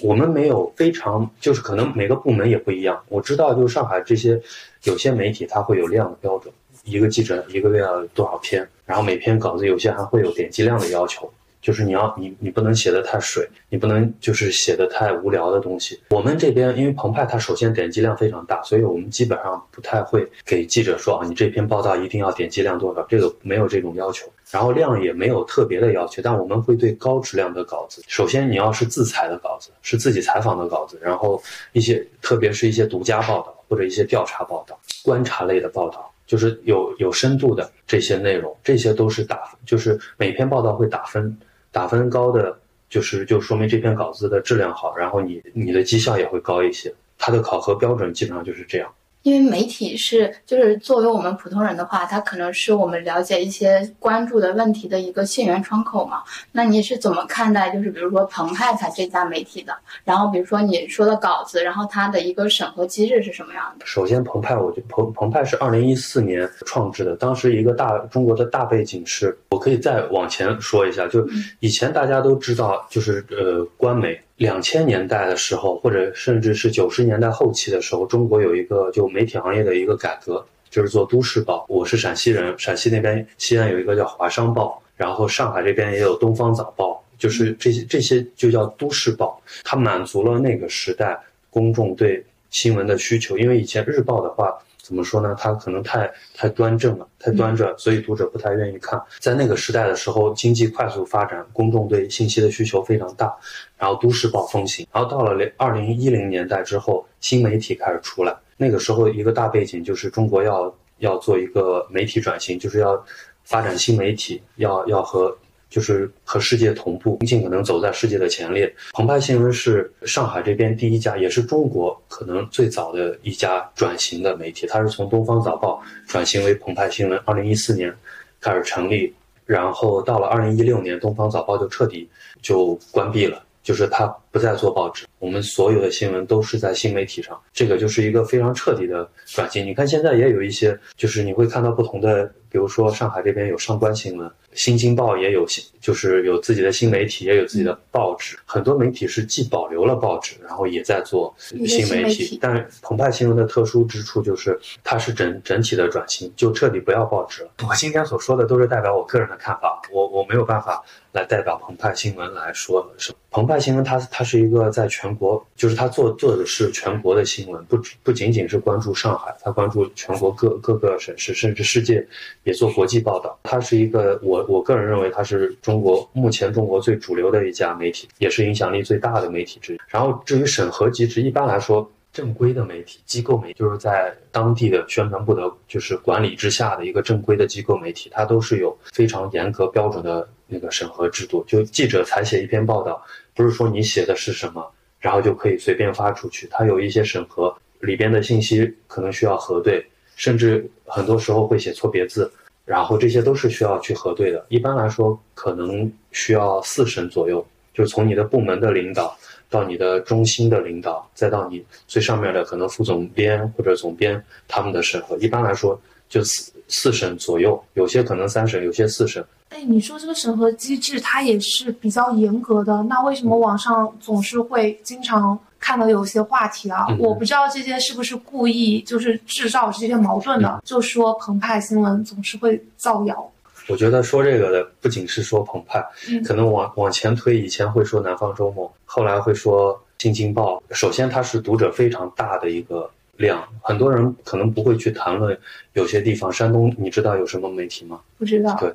[0.00, 2.98] 我们没有非常，就是可能每个部门也不一样。
[3.08, 4.40] 我知道，就是上海这些
[4.84, 6.52] 有些媒体，它会有量的标准，
[6.84, 11.30] 一个记者一个月要多少篇，然后每篇稿子有些还会有点击量的要求。
[11.64, 15.98] 就是你要你你不能写的太水，你不能就是写的太无聊的东西。
[16.10, 24.30] 我们这边因为澎湃它首先点击量非常大，所以我们基本上不太会给记者说啊，你这篇报道一定要点击量多少，这个没有这种要求。
[24.50, 36.10] 然后量也没有特别的要求，但我们会对高质量的稿子，首先你要是自采的稿子，是自己采访的稿子，然后一些特别是一些独家报道或者一些调查报道、观察类的报道。
[36.26, 41.36] 就是有有深度的这些内容，这些都是打，就是每篇报道会打分。
[41.74, 42.56] 打分高的，
[42.88, 46.94] 就是就说明这篇稿子的质量好，然后你你的绩效也会高一些。
[47.18, 48.88] 它的考核标准基本上就是这样。
[49.24, 56.22] 因为媒体是，就是作为我们普通人的话，它可能是我们了解一些关注的问题的一个信源窗口嘛。
[56.52, 59.74] 那你是怎么看待，就是比如说澎湃它这家媒体的？
[60.04, 63.86] 然后比如说你说的稿子，然后它的一个审核机制是什么样的？
[63.86, 71.26] 首先，澎湃，我觉得澎澎湃是二零一四年创制的，当时一个大中国的大背景是，我可以再往前说一下，就
[71.60, 74.20] 以前大家都知道，就是呃官媒。
[74.36, 81.64] 两千年代的时候，或者甚至是九十年代后期的时候，中国有一个就媒体行业的一个改革，就是做都市报。
[81.68, 89.40] 我是陕西人，陕西那边西安有一个叫华商报，然后上海这边也有东方早报，就是这些这些就叫都市报。
[89.62, 91.16] 它满足了那个时代
[91.50, 94.56] 公众对新闻的需求，因为以前日报的话。
[94.84, 95.34] 怎么说呢？
[95.38, 99.02] 它可能太太端正了，太端正，所以读者不太愿意看。
[99.18, 103.34] 在那个时代的时候，经济快速发展，公众对信息的需求非常大，
[103.78, 104.86] 然后都市报风行。
[104.92, 108.36] 然后到了二零一零年代之后，新媒体开始出来。
[108.58, 113.02] 那个时候一个大背景就是中国要要做一个媒体转型，就是要
[113.44, 115.34] 发展新媒体，要要和。
[115.74, 118.72] 就是和世界同步，尽可能走在世界的前列。
[118.92, 124.68] 澎湃新闻是上海这边第一家，也是中国可能最早的一家转型的媒体。
[124.68, 127.92] 它是从东方早报转型为澎湃新闻，二零一四年
[128.40, 129.12] 开始成立，
[129.46, 132.08] 然后到了二零一六年，东方早报就彻底
[132.40, 133.42] 就关闭了。
[133.64, 139.64] 就是它不再做报纸，我们所有的新闻都是在新媒体上，这个就是一个非常彻底的转型。
[139.64, 148.36] 你看现在也有一些，就是你会看到不同的，比如说上海这边有上官新闻，新京报也有新，就是有自己的新媒体，也有自己的报纸。
[148.44, 152.36] 很多媒体是既保留了报纸，然后也在做新媒体。
[152.42, 157.50] 但是澎湃新闻的特殊之处就是它是整整体的转型，就彻底不要报纸了。
[157.68, 160.84] 我今天所说的都是代表我个人的看法，我我没有办法。
[161.14, 172.04] 来代表澎湃新闻来说什么，澎湃新闻它它是一个在全国，就是它做做的是全国的新闻，不不仅仅是关注上海，它关注全国各各个省市，甚至世界
[172.42, 173.38] 也做国际报道。
[173.42, 179.78] 它是一个我我个人认为它是中国目前中国最主流的一家媒体，也是影响力最大的媒体之一。
[179.86, 181.88] 然后至于审核机制，一般来说。
[182.14, 191.42] 正规的媒体机构媒，就是在当地的宣传部的，就是管理之下的一个正规的机构媒体，它都是有非常严格标准的那个审核制度。
[191.44, 194.64] 就记者采写一篇报道，不是说你写的是什么，
[195.00, 199.84] 然后就可以随便发出去，它有一些审核，里边的信息可能需要核对，
[200.16, 202.30] 甚至很多时候会写错别字，
[202.64, 204.44] 然后这些都是需要去核对的。
[204.48, 209.16] 一般来说，可能需要四审左右，就从你的部门的领导。
[209.50, 219.24] 到你的中心的领导，再到你最上面的可能副总编或者总编，他们的审核，一般来说就四四审左右，有些可能三审，有些四审。
[219.50, 226.86] 哎，你说这个审核机制它也是比较严格的，那为什么网上总是会经常看到有些话题啊？
[226.98, 233.30] 我不知道这些是不是故意就是制造这些矛盾的，就说澎湃新闻总是会造谣。
[233.68, 235.82] 我觉得说这个的不仅是说澎湃，
[236.26, 240.62] 可能往往前推，以前会说南方周末，后来会说新京报。
[240.72, 245.38] 首先，它是读者非常大的一个量，很多人可能不会去谈论
[245.72, 246.32] 有些地方。
[246.32, 248.00] 山东，你知道有什么媒体吗？
[248.18, 248.56] 不知道。
[248.58, 248.72] 对，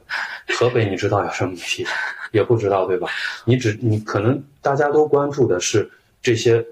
[0.56, 1.86] 河北你知道有什么媒体？
[2.32, 3.08] 也不知道，对吧？
[3.46, 5.90] 你只你可能大家都关注的是
[6.22, 6.64] 这些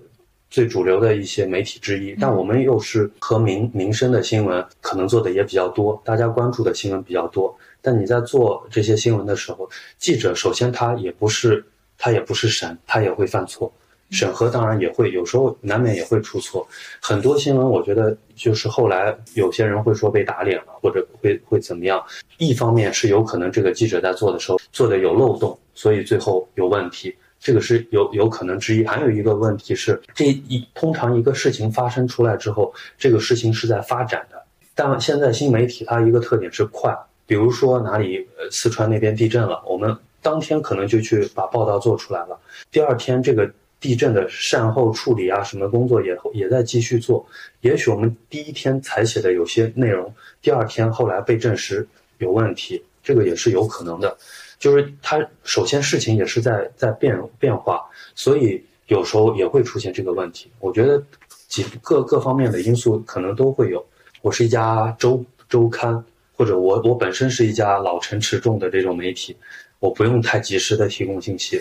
[0.49, 7.53] 最主流的一些媒体之一，但我们又是和民民生的新闻可能做的也比较多，大家关注的新闻比较多。
[7.81, 11.65] 但你在做这些新闻的时候，记者首先他也不是
[11.97, 13.71] 他也不是神，他也会犯错，
[14.09, 16.67] 审核当然也会有时候难免也会出错。
[17.01, 22.03] 很多新闻我觉得就是后来有些人会说被打脸了，或者会会怎么样。
[22.37, 28.85] 一方面是有可能这个记者在做的时候做的有漏洞，所以最后有问题，这个是有有可能之一。
[28.85, 34.41] 还有一个问题是，这一通常一个事情发生出来之后，这个事情是在发展的，
[34.73, 36.95] 但现在新媒体它一个特点是快。
[37.25, 42.39] 比如说哪里四川那边地震了，我们当天可能就去把报道做出来了。
[42.71, 47.25] 第二天这个地震的善后处理啊，什么工作也也在继续做。
[47.61, 51.87] 也许我们第一天采写的有些内容，第二天后来被证实
[52.17, 54.17] 有问题，这个也是有可能的。
[54.59, 57.85] 就是它首先事情也是在在变变化，
[58.15, 60.49] 所以有时候也会出现这个问题。
[60.59, 61.03] 我觉得
[61.47, 63.85] 几各各方面的因素可能都会有。
[64.21, 66.03] 我是一家周周刊。
[66.39, 69.35] 或者我我本身是一家老成持重的这种媒体，
[69.79, 71.59] 我不用太及时的提供信息，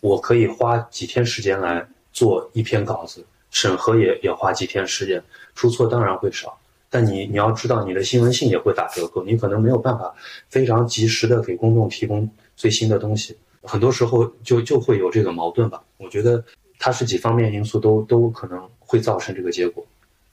[0.00, 5.22] 我可以花几天时间来做一篇稿子，审核也也花几天时间，
[5.54, 6.58] 出错当然会少，
[6.90, 10.14] 但你你要知道你的新闻性也会打折扣，你可能没有办法
[10.48, 15.82] 非常及时的给公众提供最新的东西，很多时候就就会有这个矛盾吧。
[15.96, 16.42] 我觉得
[16.78, 19.84] 它是几方面因素都都可能会造成这个结果。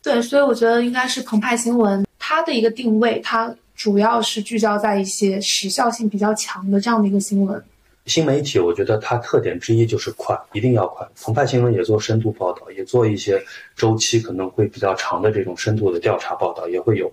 [0.01, 3.55] 对，所以我觉得应该是澎湃新闻它的一个定位，它。
[3.75, 7.61] 主要是聚焦在一些时效性比较强的这样的一个新闻。
[8.05, 11.07] 新媒体，我觉得它特点之一就是快，一定要快。
[11.21, 13.41] 澎湃新闻也做深度报道，也做一些
[13.75, 17.11] 周期可能会比较长的这种深度的调查报道，也会有。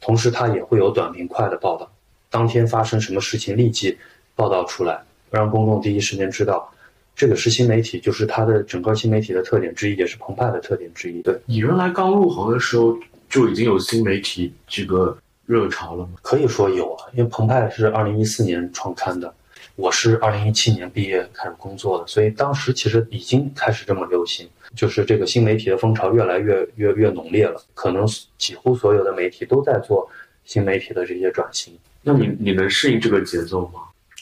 [0.00, 1.90] 同时，它也会有短平快的报道，
[2.30, 3.96] 当天发生什么事情立即
[4.34, 6.72] 报道出来，让公众第一时间知道。
[7.14, 11.20] 这个是新媒体，就是它的整个新媒体的特点之一，也是澎湃的特点之一。
[11.20, 12.96] 对你原来刚入行的时候
[13.28, 15.16] 就已经有新媒体这个。
[15.46, 16.10] 热潮了吗？
[16.22, 19.34] 可以说有啊，因为澎湃是二零一四年创刊的，
[19.80, 30.06] 我是二零一七年毕业开始工作的，所以当时其实已经开始这么流行，就是这个新媒体的风潮越来越越越浓烈了，可能几乎所有的媒体都在做
[30.44, 31.72] 新媒体的这些转型。
[32.02, 33.80] 那你你能适应这个节奏吗？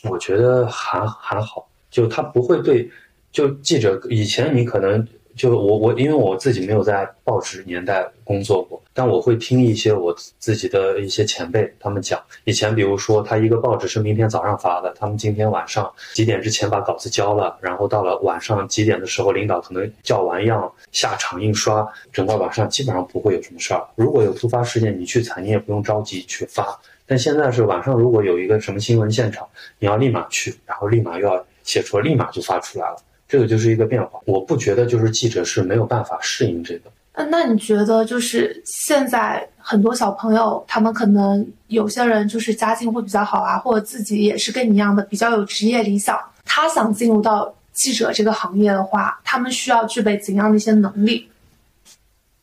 [0.09, 2.89] 我觉得还还好，就他不会对，
[3.33, 5.05] 就记者以前你可能。
[5.39, 23.87] 就我我因为我自己没有在报纸年代工作过，但我会听一些我自己的一些前辈他们讲，以前比如说他一个报纸是明天早上发的，他们今天晚上几点之前把稿子交了，然后到了晚上几点的时候，领导可能叫完样下场印刷，整个晚上基本上不会有什么事儿。
[23.95, 26.77] 如果有突发事件，你去采你也不用着急去发，
[27.07, 29.47] 但现在是晚上如果有一个什么新闻现场，
[29.79, 32.97] 你要立马去，然后立马又要写出来，立马就发出来了。
[33.29, 36.91] 这个就是一个变化，我不觉得就是记者是没有办法适应这个。
[37.13, 51.29] 嗯，那你觉得就是现在很多小朋友，他们可能有些人就是家境会比较好啊，或者自己也是跟你一样的比较有职业理想，他想进入到记者这个行业的话，他们需要具备怎样的一些能力？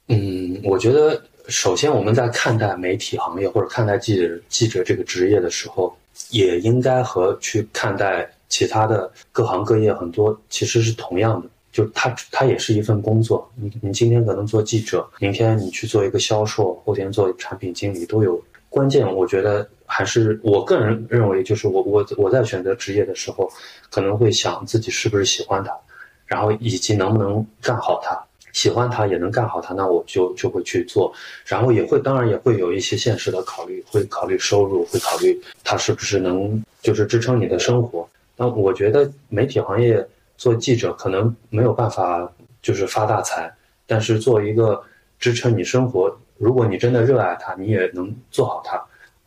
[0.09, 5.97] 嗯，我觉得首先我们在看待媒体行业或者看待记者记者这个职业的时候，
[6.29, 8.29] 也应该和去看待。
[8.55, 13.51] 其他的各行各业很多其实是同样的，就它它也是一份工作。
[13.53, 18.41] 你你今天可能做记者，明天你去做一个销售，后天做产品经理都有。
[18.69, 23.51] 关键我觉得还是我个人认为，就是我我我在选择职业的时候，
[23.91, 25.77] 可能会想自己是不是喜欢它，
[26.25, 28.17] 然后以及能不能干好它。
[28.53, 31.13] 喜欢它也能干好它，那我就就会去做。
[31.45, 38.07] 然后也会当然也会有一些现实的考虑，会考虑收入，会考虑它是不是能就是支撑你的生活。
[38.35, 40.05] 那我觉得媒体行业
[40.37, 42.29] 做记者可能没有办法
[42.61, 43.51] 就是发大财，
[43.87, 44.81] 但是做一个
[45.19, 48.83] 支撑你生活，如果你真的热爱它，你也能做好它，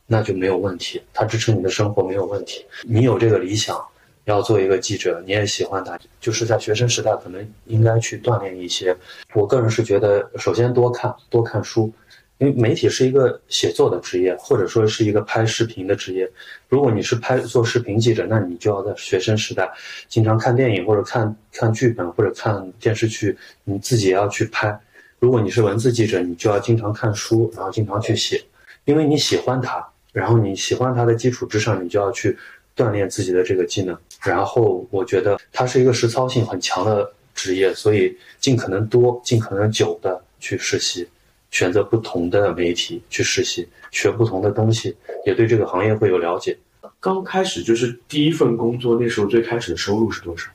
[0.06, 1.00] 那就没有问题。
[1.12, 2.64] 它支撑你的生活没有问题。
[2.84, 3.82] 你有这个理想，
[4.24, 8.94] 要做一个记者，你也喜欢它，就是在学生时代可能应该去锻炼一些。
[9.32, 11.90] 我个人是觉得，首先多看多看书。
[12.38, 16.30] 因为媒体是一个写作的职业，或者说是一个拍视频的职业。
[16.68, 19.68] 如果你是拍做视频记者，那你就要在学生时代
[20.08, 24.78] 经常看电影或者看看剧本或者看电视剧，你自己也要去拍。
[25.18, 28.40] 如果你是文字记者，你就要经常看书，然后经常去写，
[28.84, 32.38] 因为你喜欢它，然后你喜欢它的基础之上，你就要去
[32.76, 33.98] 锻炼自己的这个技能。
[34.22, 41.08] 然后我觉得它是一个实操性很强的职业，所以尽可能多、尽可能久的去实习。
[41.50, 46.56] 选择不同的媒体去实习，学不同的东西，也对这个行业会有了解。
[47.00, 50.50] 刚开始就是第一份工作，那时候最开始的收入是多少？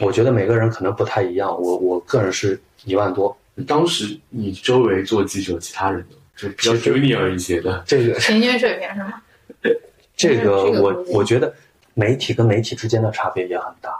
[0.00, 1.48] 我觉得每个人可能不太一样。
[1.48, 3.36] 我我个人是一万多。
[3.66, 6.04] 当时你周围做记者，其他人？
[6.36, 9.22] 就比较 junior 一些的，这个平均水平是吗？
[10.14, 11.54] 这个我我觉得
[11.94, 13.90] 媒体跟媒体之间的差别也很大。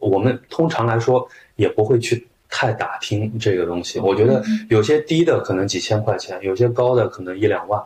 [0.00, 2.26] 我们通常来说也不会去。
[2.56, 7.82] 太打听这个东西，我觉得有些低的可能几千块钱，有些高的可能一两万。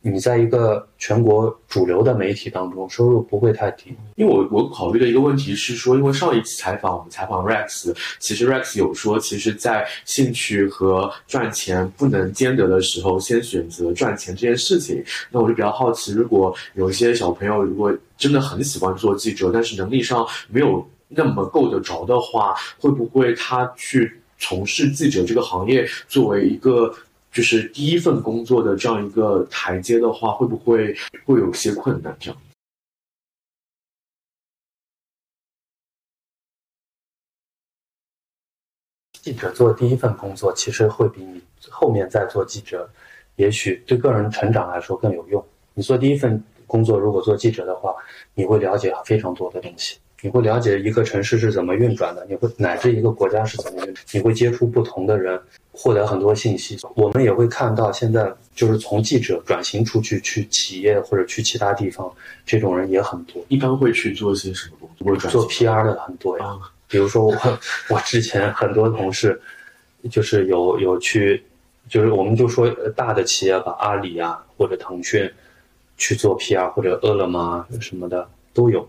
[0.00, 3.94] 你在一个全国主流的媒体当中，收入不会太低。
[4.16, 15.00] 因为我我考虑的一个问题是说，因为上一次采访我们采访 Rex，其实 Rex 有说，其实，在兴趣和赚钱不能兼得的时候，先选择赚钱这件事情。
[15.30, 20.84] 那我就比较好奇，如果有一些小朋友如果真的很喜欢做记者，但是能力上没有。
[21.08, 26.94] 那么够得着的话，会不会他去从事记者这个行业，作为一个
[27.32, 30.94] 就是第一份工作的这样一个台阶的话，会不会
[31.24, 32.14] 会有些困难？
[32.20, 32.38] 这样，
[39.22, 42.88] 记者做第一份工作，其实会比你后面再做记者，
[43.36, 45.44] 也许对个人成长来说更有用。
[45.74, 47.94] 你做第一份工作，如果做记者的话，
[48.34, 49.98] 你会了解非常多的东西。
[50.20, 55.40] 你会了解一个城市是怎么运转的，你会乃至一个国家是怎么运，你会接触不同的人，
[55.70, 56.76] 获得很多信息。
[56.96, 62.12] 我们也会看到，现在就是从记者转型出去去企业或者去其他地方，
[62.44, 63.44] 这种人也很多。
[63.46, 65.30] 一般会去做些什么工作？
[65.30, 66.46] 做 PR 的很多呀。
[66.88, 67.58] 比如说我，
[67.88, 69.40] 我之前很多同事，
[70.10, 71.44] 就是有有去，
[71.88, 75.30] 就是我们就说大的企业吧，阿里啊或者腾讯，
[75.96, 78.88] 去做 PR 或者饿了么什么的都有。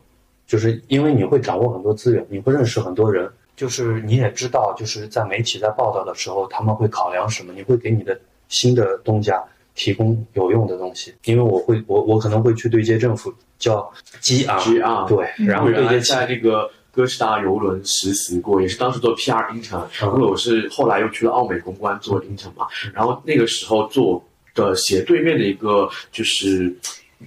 [0.49, 9.39] 就是因为你会掌握很多资源，你会认识很多人，就是你也知道，就是在媒体在报道的时候，他们会考量什么，你会给你的新的东家
[9.75, 11.13] 提供有用的东西。
[11.25, 13.93] 因为我会，我我可能会去对接政府，叫
[14.23, 19.85] GR，对，然后对接在那个哥斯达游轮实习过，也是当时做 PR intern，
[20.15, 24.25] 因为我是后来又去了奥美公关做 intern 嘛，然后那个时候做
[24.55, 26.75] 的斜对面的一个就是。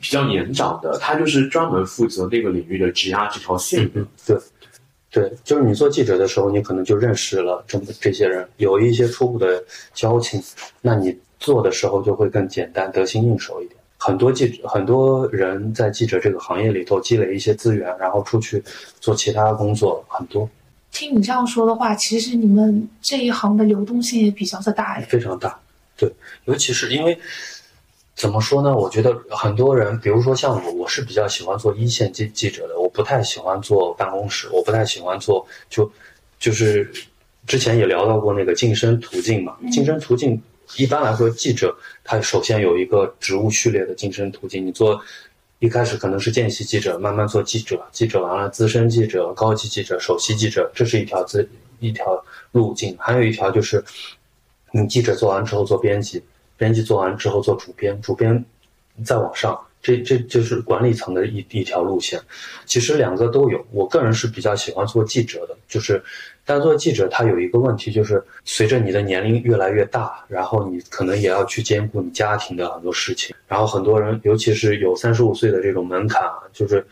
[0.01, 4.05] 比较年长的，他就是专门负责那个领域的质押这条线的。
[4.27, 4.37] 对，
[5.11, 9.63] 对，就是你做记者的时候，你可能就认识了这么这些人，有一些初步的
[9.93, 10.43] 交情，
[10.81, 13.77] 那你做的时候就会更简单，得心应手一点。
[13.99, 18.61] 很多记者，很多人在记者这个行业里头积累一些资源，然后出去
[18.99, 20.49] 做其他工作，很多。
[20.91, 25.07] 听你这样说的话，其实你们这一行的流动性也比较的大呀。
[25.09, 25.59] 非常大，
[25.97, 26.13] 对，
[26.47, 27.17] 尤其是因为
[28.15, 28.75] 怎么说呢？
[28.77, 35.91] 我觉得很多人，比如说像我，我是比较喜欢做一线记记者的，我不太喜欢做办公室，我不太喜欢做就
[36.39, 36.91] 就是
[37.47, 40.41] 之前也聊到过那个晋升途径嘛，晋升途径
[40.77, 45.01] 一般来说，记者他首先有一个职务序列的晋升途径，你做。
[45.59, 51.49] 一开始可能是见习记者，慢慢做记者，记者完了资深记者、高级记者、首席记者，这是一条资
[51.79, 52.97] 一条路径。
[52.99, 53.81] 还有一条就是，
[54.73, 56.21] 你记者做完之后做编辑，
[56.63, 58.45] 编辑做完之后做主编，主编
[59.05, 62.21] 再往上，这这就是管理层的一一条路线。
[62.67, 66.01] 其实两个都有，我个人是比较喜欢做记者的，就是。
[66.45, 73.35] 但做记者，他有一个问题，就是随着你的年龄越来越大，然后你可能也要去兼顾你家庭的很多事情。
[73.47, 76.21] 然后很多人，尤其是有三十五岁的这种门槛，
[76.53, 76.85] 就是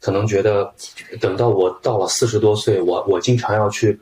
[0.00, 0.72] 可能觉得，
[1.20, 3.96] 等到我到了四十多岁，我我经常要去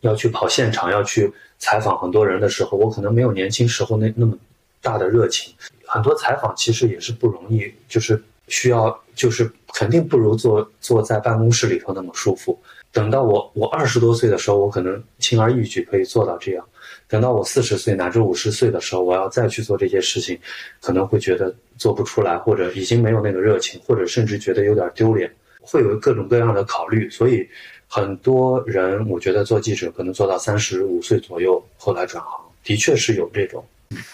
[0.00, 4.36] 要去跑现场，要去采访很多人的时候，我可能没有年轻时候那那么
[4.80, 5.54] 大的热情。
[5.86, 12.58] 很多采访其实也是不容易，就是需要，就是肯定不如坐坐在办公室里头那么舒服。
[12.92, 16.64] 等到我我二十多岁的时候，我可能轻而易举可以做到这样；
[17.06, 20.38] 等到我四十岁乃至五十岁的时候，我要再去做这些事情，
[20.80, 25.30] 可能会觉得做不出来，或者已经没有那个热情，或者甚至觉得有点丢脸，
[25.60, 27.08] 会有各种各样的考虑。
[27.10, 27.46] 所以，
[27.88, 33.64] 很多人我觉得做记者可能做到三十五岁左右，后来转行，的确是有这种。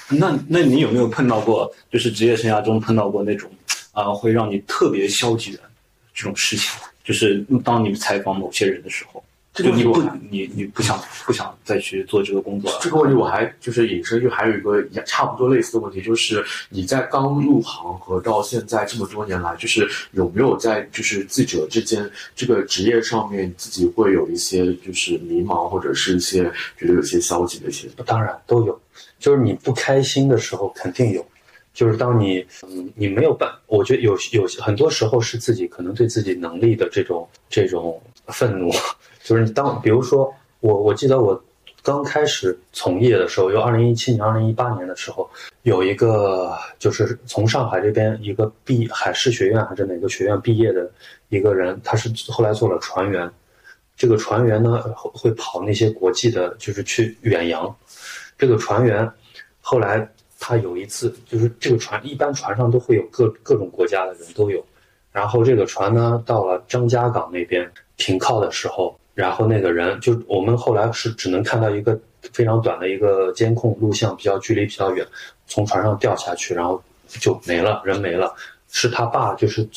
[0.09, 3.51] 那那你有没有碰到过，就是职业生涯中碰到过那种
[3.93, 5.61] 啊，会让你特别消极的
[6.15, 6.71] 这种事情？
[7.03, 9.25] 就是当你采访某些人的时候，
[9.55, 12.79] 这个你不你你不想不想再去做这个工作了。
[12.81, 27.89] 这个问题我还就是引申，就还有一个也差不多类似的问题，就是你在刚入行和到现在这么多年来，就是有没有在就是记者之间这个职业上面自己会有一些就是迷茫，或者是一些觉得有些消极的一些？
[28.07, 28.81] 当然都有，
[29.19, 31.25] 就是你不开心的时候肯定有。
[31.75, 38.71] 就是当你，嗯，你没有办，我觉得有有很多时候是自己可能对自己能力的这种这种愤怒，
[39.23, 41.43] 就是你当比如说我我记得我
[41.83, 45.29] 刚开始从业的时候，有二零一七年、二零一八年的时候，
[45.63, 50.91] 有一个就是从上海这边一个毕海事学院还是哪个学院毕业的
[51.29, 53.31] 一个人，他是后来做了船员，
[53.97, 57.75] 这个船员呢会跑那些国际的，就是去远洋，
[58.39, 59.11] 这个船员
[59.61, 60.09] 后来。
[60.45, 64.61] 他有一次，就是这个船，一般船上都会有各各种国家的人都有。
[65.13, 71.99] 然后这个船呢，到了张家港那边停靠的时候，然后那个人就我们后来是只能看到一个
[72.33, 75.07] 非常短的一个监控录像，比较距离比较远，
[75.47, 78.35] 从船上掉下去，然后就没了，人没了。
[78.75, 79.69] 是他爸就是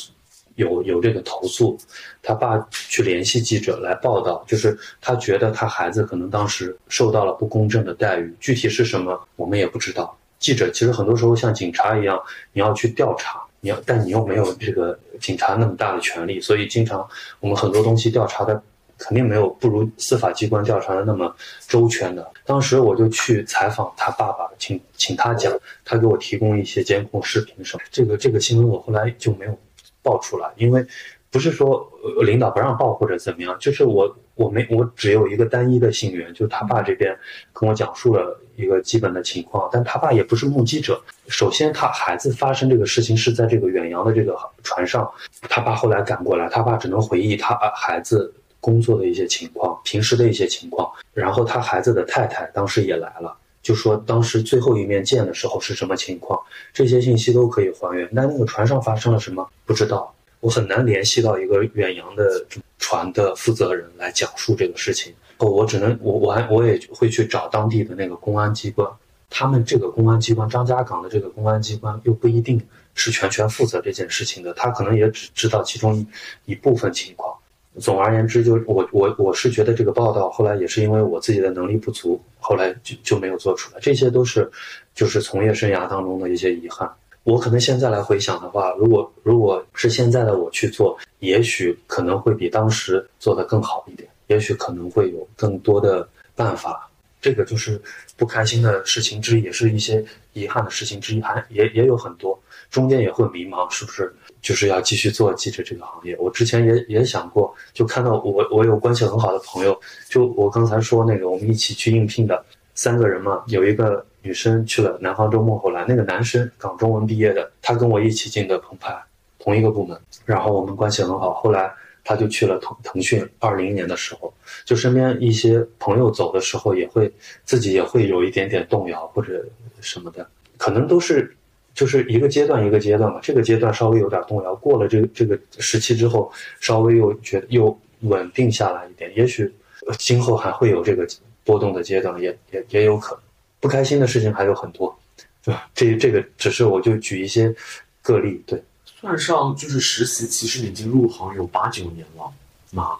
[0.56, 1.78] 有有这个投诉，
[2.24, 10.18] 他爸去联系记者来报道，就是他觉得他孩子可能当时受到了不公正的待遇，具体是什么我们也不知道。
[10.40, 12.18] 记者其实很多时候像警察一样，
[12.54, 17.06] 你要去调查，你要，但你又没有这个警察那么大的权利，所以经常
[17.42, 18.62] 我们很多东西调查的
[18.98, 21.34] 肯定没有不如司法机关调查的那么
[21.68, 22.28] 周全的。
[22.46, 25.52] 当时我就去采访他爸爸，请请他讲，
[25.84, 27.84] 他给我提供一些监控视频什么。
[27.92, 29.58] 这个这个新闻我后来就没有
[30.02, 30.86] 报出来，因为
[31.30, 31.88] 不是说
[32.24, 37.18] 领导不让报或者怎么样，就是我我没我只有一个单一的信源，就是他爸这边
[37.54, 38.42] 跟我讲述了。
[38.58, 40.98] 一个基本的情况，但他爸也不是目击者。
[41.28, 44.34] 首先，他孩子发生这个事情是在这个远洋的这个
[44.64, 45.12] 船上，
[45.50, 48.34] 他爸后来赶过来，他爸只能回忆他孩子
[48.66, 50.92] 工作的一些情况，平时的一些情况。
[51.14, 56.40] 然后他孩子的太太当时也来了，就说当时最后一面见的时候是什么情况，
[56.74, 58.10] 这些信息都可以还原。
[58.16, 62.44] 但那个船上发生了什么，不知道，我很难联系到一个远洋的
[62.80, 65.14] 船的负责人来讲述这个事情。
[65.38, 68.90] 我我只能我我还我也会去找当地的那个公安机关，
[69.30, 72.60] 他们这个公安机关张家港的这个公安机关又不一定
[72.96, 76.08] 是全权负责这件事情的，他可能也只知道其中一
[76.46, 77.36] 一部分情况。
[77.80, 83.80] 总而言之，就是我我我是觉得这个报道后来也是因为我自己的能力不足，后来就就没有做出来。
[83.82, 84.50] 这些都是
[84.94, 86.90] 就是从业生涯当中的一些遗憾。
[87.24, 94.08] 我可能现在来回想的话，如果如果是现在的我去做，也许可能会比当时做的更好一点。
[94.28, 96.90] 也许可能会有更多的办法，
[97.22, 97.82] 这个就是
[98.16, 100.04] 不开心的事情之一，也是一些
[100.34, 102.40] 遗憾的事情之一，还也也有很多，
[102.76, 106.14] 中间也会迷茫，是不是就是要继续做记者这个行业？
[106.20, 118.94] 我之前也也想过，就看到我我有关系很好的朋友，就我刚才说那个我们一起去应聘的三个人嘛，有一个女生去了南方周末，后来那个男生港中文毕业的，他跟我一起进的澎湃，
[119.40, 121.74] 同一个部门，然后我们关系很好，后来。
[122.08, 123.28] 他就去了腾腾讯。
[123.40, 124.32] 二零年的时候，
[124.64, 127.12] 就身边一些朋友走的时候，也会
[127.46, 129.44] 自己也会有一点点动摇或者
[129.82, 131.36] 什么的，可能都是
[131.76, 133.20] 就是一个阶段一个阶段吧。
[133.22, 139.54] 这个阶段稍微有点动摇，过了这个这个时期之后，稍微又觉得又稳定下来一点，也许
[140.00, 141.08] 今后还会有这个
[141.44, 143.22] 波动的阶段，也也也有可能。
[143.60, 144.98] 不开心的事情还有很多，
[145.44, 145.68] 对吧？
[145.76, 147.54] 这这个只是我就举一些
[148.02, 148.64] 个例，对。
[148.86, 152.32] 算上就是实习，其实已经入行有八九年了
[152.72, 152.98] 那？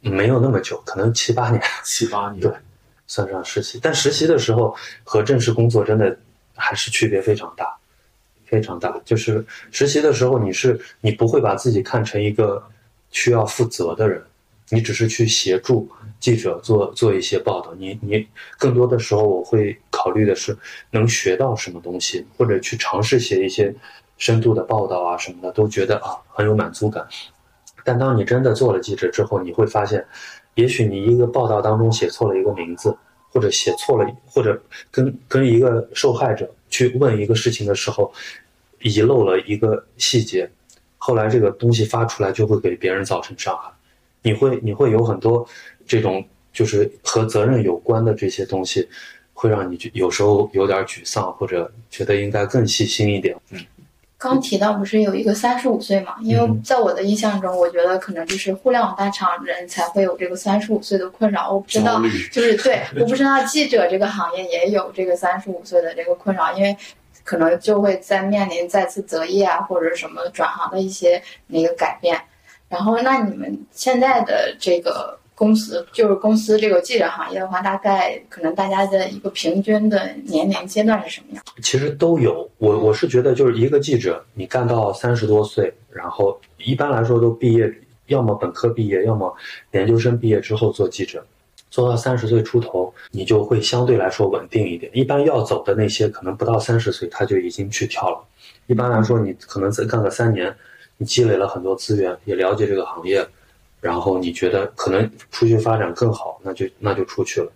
[0.00, 1.60] 没有那么久，可能七八年。
[1.84, 2.52] 七八年，对，
[3.06, 6.16] 算上实习，但实习的时候和正式工作真的
[6.54, 7.76] 还是区别非常大，
[8.48, 9.00] 非常大。
[9.04, 12.62] 就是实习的时候，你是你不会把自己看成一个
[13.10, 14.22] 需要负责的人，
[14.70, 15.88] 你只是去协助
[16.18, 17.74] 记者做做一些报道。
[17.78, 18.26] 你你
[18.58, 20.56] 更多的时候，我会考虑的是
[20.90, 23.74] 能学到什么东西，或者去尝试写一些。
[24.20, 27.06] 深度的报道啊什么的，都觉得啊很有满足感。
[27.84, 30.04] 但当你真的做了记者之后，你会发现，
[30.56, 32.92] 也许你一个报道当中写错了一个名字，
[33.38, 34.60] 或者写错了，或者
[34.90, 38.12] 跟跟一个受害者去问一个事情的时候，
[38.82, 40.50] 遗漏了一个细节，
[40.96, 43.70] 后来这个东西发出来就会给别人造成伤害。
[44.22, 45.46] 你会你会有很多
[45.86, 48.88] 这种就是和责任有关的这些东西，
[49.34, 53.36] 会让你有时候有点沮丧，或者觉得应该更细心一点。
[53.50, 53.64] 嗯。
[54.18, 56.16] 刚提到不是有一个三十五岁嘛？
[56.20, 61.52] 因为在我的印象中，我觉得可能就是互联网大厂人才会有这个三十五岁的困扰。
[61.52, 62.02] 我不知道，
[62.32, 66.76] 就是对，我不知道记者这个行业也有这个三十五岁的这个困扰，因为
[67.22, 72.20] 可能就会在面临再次择业啊或者什么转行的一些那个改变。
[72.68, 75.16] 然后，那你们现在的这个。
[75.38, 81.44] 公司就是公司这个记者行业的话，大概可能大家的一个平均的年龄阶段是什么样？
[81.62, 87.72] 其实都有，我我是觉得就是一个记者，你干到三十多岁，然后一般来说都毕业，
[88.06, 89.32] 要么本科毕业，要么
[89.70, 91.24] 研究生毕业之后做记者，
[91.70, 94.90] 做到三十岁出头，你就会相对来说稳定一点。
[94.92, 98.18] 一般要走的那些，可能不到三十岁他就已经去跳了。
[98.66, 100.52] 一般来说，你可能再干个三年，
[100.96, 103.24] 你积累了很多资源，也了解这个行业。
[103.80, 107.52] 然后你觉得可能出去发展更好，那就那就出去了。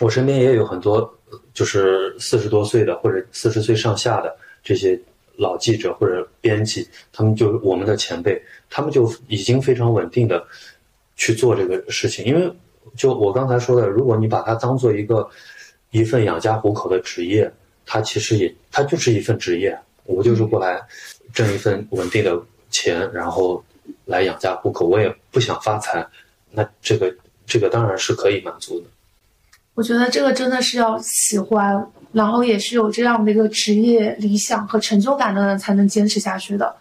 [0.00, 1.14] 我身边也有很多，
[1.52, 4.98] 就是四十多岁的或者四十岁上下的这些
[5.36, 10.42] 老记者或者编辑，他们就我们的前辈，他们就已经非常稳定的
[11.16, 12.24] 去做这个事情。
[12.24, 12.50] 因为
[12.94, 15.28] 就我刚才说的，如果你把它当做一个
[15.90, 17.50] 一份养家糊口的职业，
[17.84, 19.78] 它其实也它就是一份职业。
[20.04, 20.80] 我就是过来
[21.32, 22.38] 挣一份稳定的
[22.70, 23.62] 钱，然后。
[24.04, 26.06] 来养家糊口，我也不想发财，
[26.50, 27.14] 那这个
[27.46, 28.86] 这个当然是可以满足的。
[29.74, 36.74] 我觉得这个真的是要喜欢，然后也是有这样的一个职业理想和成就感的人才能坚持下去的。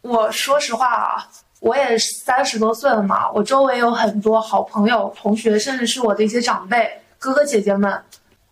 [0.00, 1.28] 我说实话啊，
[1.60, 8.02] 我也三十多岁了嘛，我周围有很多好朋友、同学，甚至是我的一些长辈哥哥姐姐们，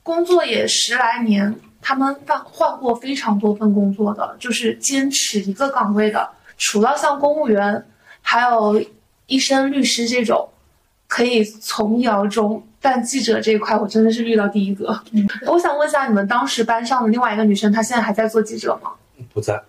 [0.02, 6.28] 工作也十来年，他们换换过非常多份工作的，就是坚持一个岗位的。
[6.59, 7.82] 除了像公务员，
[8.29, 8.83] 还有
[9.27, 10.49] 医生、律师这种
[11.07, 15.01] 可以从一而终，但记者这一块我真的是遇到第一个。
[15.47, 18.91] 我想问一下，你们当时班上的另外一个女生，她现在还在做记者吗？
[19.33, 19.62] 不在，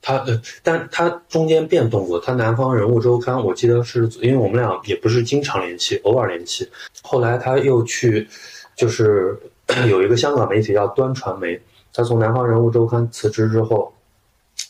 [0.00, 2.20] 她呃，但她中间变动过。
[2.20, 6.70] 她南方人物周刊，我记得是因为我们俩也不是经常联系，偶尔联系。
[7.02, 8.28] 后来她又去，
[8.76, 9.36] 就是
[9.90, 11.60] 有一个香港媒体叫端传媒，
[11.92, 13.92] 她从南方人物周刊辞职之后，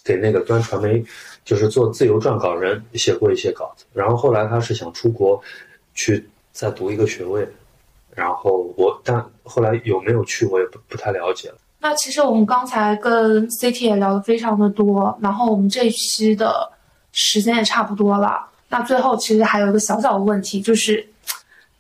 [0.06, 1.04] 给那个端传媒。
[1.44, 5.40] 就是做自由撰稿人，写过一些稿子，然后后来他是想出国，
[5.94, 7.48] 去再读一个学位，
[8.16, 11.54] 然后我但后来有没有去我也不不太了解了。
[11.78, 16.68] 那其实我们刚才跟 CT 也聊的非常的多，然后我们这一期的
[17.12, 18.44] 时间也差不多了。
[18.68, 21.06] 那最后其实还有一个小小的问题，就是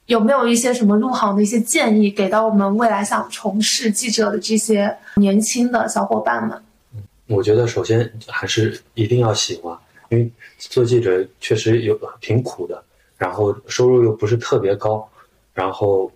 [0.06, 6.62] 有没有一些什么入行的一些建议，给到我们未来想从事记者的这些年轻的小伙伴们？
[7.28, 9.76] 我觉得首先还是一定要喜欢，
[10.10, 12.82] 因为做记者确实有挺苦的，
[13.18, 15.08] 然后收入又不是特别高，
[15.52, 16.10] 然后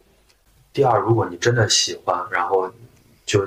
[0.72, 2.72] 第二，如果你真的喜欢，然后
[3.26, 3.44] 就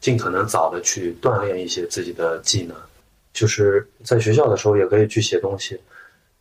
[0.00, 2.76] 尽可能早的去锻炼一些自己的技能，
[3.32, 5.76] 就是在学校的时候也可以去写东西，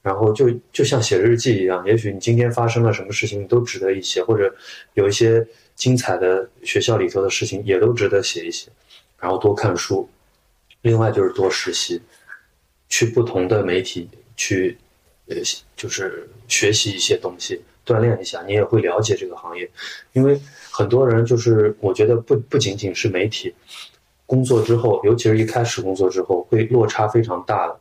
[0.04, 4.54] 然后就就像写日记一样，也许你今天发生了什么事情，你都值得一写，或者
[4.94, 5.44] 有一些
[5.76, 8.70] 精彩的学校里头的事情也都值得写一写，
[9.18, 10.08] 然后多看书。
[10.84, 12.00] 另外就是多实习，
[12.88, 14.08] 去不同的媒体
[14.38, 14.78] 去，
[15.28, 15.36] 呃，
[15.76, 19.70] 就是学习一些东西，锻炼一下，你也会了解这个行业。
[20.12, 23.54] 因为很多人就是，我觉得不不仅仅是媒体
[24.26, 27.80] 工作之后，尤其是一开始工作之后，会落差非常大的。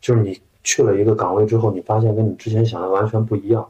[0.00, 3.66] 就是你去了一个岗位之后，你发现跟你之前想的完全不一样，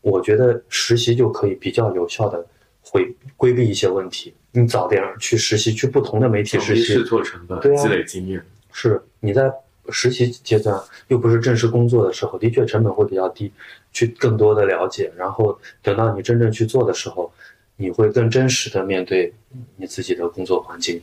[0.00, 2.46] 我觉得实习就可以比较有效的
[2.80, 4.32] 回规避一些问题。
[4.56, 8.40] 你早点去实习，去不同的媒体实习，试错成本，对啊积累经验。
[8.72, 9.52] 是你在
[9.90, 13.52] 实习阶段又不是正式工作的时候，的确成本会比较低，
[13.92, 17.32] 去更多的了解，然后等到你真正去做的时候，
[17.76, 19.34] 你会更真实的面对
[19.76, 21.02] 你自己的工作环境。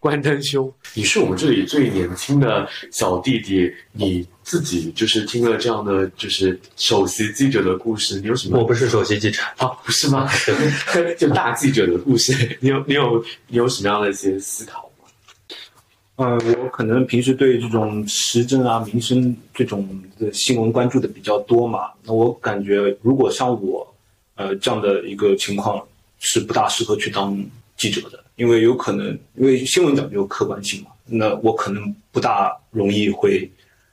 [0.02, 8.58] 关灯兄，你是我们这里最年轻的小弟弟，你自己就是听了这样的就是首席记者的故事，你有什么？
[8.58, 10.26] 我不是首席记者，啊，不是吗？
[11.18, 15.04] 就大记者的故事，你有你有你有什么样的一些思考吗？
[16.16, 19.86] 嗯，我可能平时对这种时政啊、民生这种
[20.18, 21.90] 的新闻关注的比较多嘛。
[22.04, 23.86] 那我感觉，如果像我，
[24.36, 25.86] 呃，这样的一个情况，
[26.20, 27.38] 是不大适合去当
[27.76, 33.46] 记者的，因为有可能，因为新闻讲究客观性嘛，那我可能不大容易会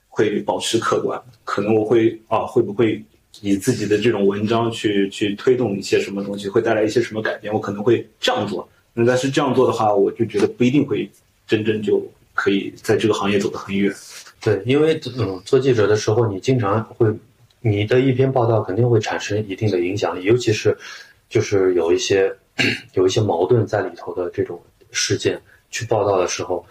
[0.08, 3.04] 会保持客观，可能我会啊，会不会
[3.41, 8.66] 以自己的这种文章去去推动一些什么东西，会带来一些什么改变，我可能会这样做。
[8.93, 11.10] 那但是这样做的话，我就觉得不一定会
[11.45, 12.02] 真正就
[12.34, 13.93] 可以在这个行业走得很远。
[14.39, 17.14] 对，因为嗯，做记者的时候，你经常会，
[17.60, 20.78] 你的一篇报道肯定会产生一定的影响力，尤其是
[21.30, 22.34] 就是有一些
[22.93, 25.39] 有一些矛盾在里头的这种事件
[25.70, 26.66] 去报道的时候，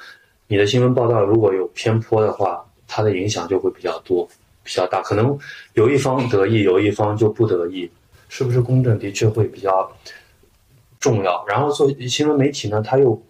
[0.46, 4.28] 你的新闻报道如果有偏颇的话，它的影响就会比较多、
[4.62, 5.38] 比较大，可能
[5.74, 7.90] 有一方得意，有一方就不得意，
[8.28, 9.90] 是不是公正的确会比较
[10.98, 11.44] 重要。
[11.46, 13.20] 然后做新闻媒体呢，它又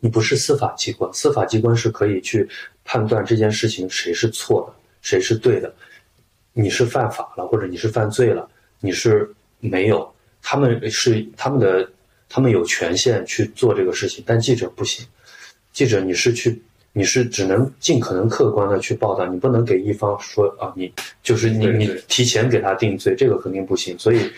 [0.00, 2.48] 你不是司法机关，司法机关是可以去
[2.84, 5.74] 判断这件事情谁是错的，谁是对的，
[6.52, 8.48] 你是犯法了，或者你是犯罪了，
[8.80, 10.13] 你是没有，
[10.44, 11.90] 他们是他们的，
[12.28, 15.04] 他们有权限去做这个事情，但记者不行，
[15.72, 16.62] 记者你是去。
[16.96, 20.92] 你是只能尽可能客观的去报道，你不能给一方说啊，你
[21.24, 24.30] 就是你你提前给他定罪，这个肯定不行，所以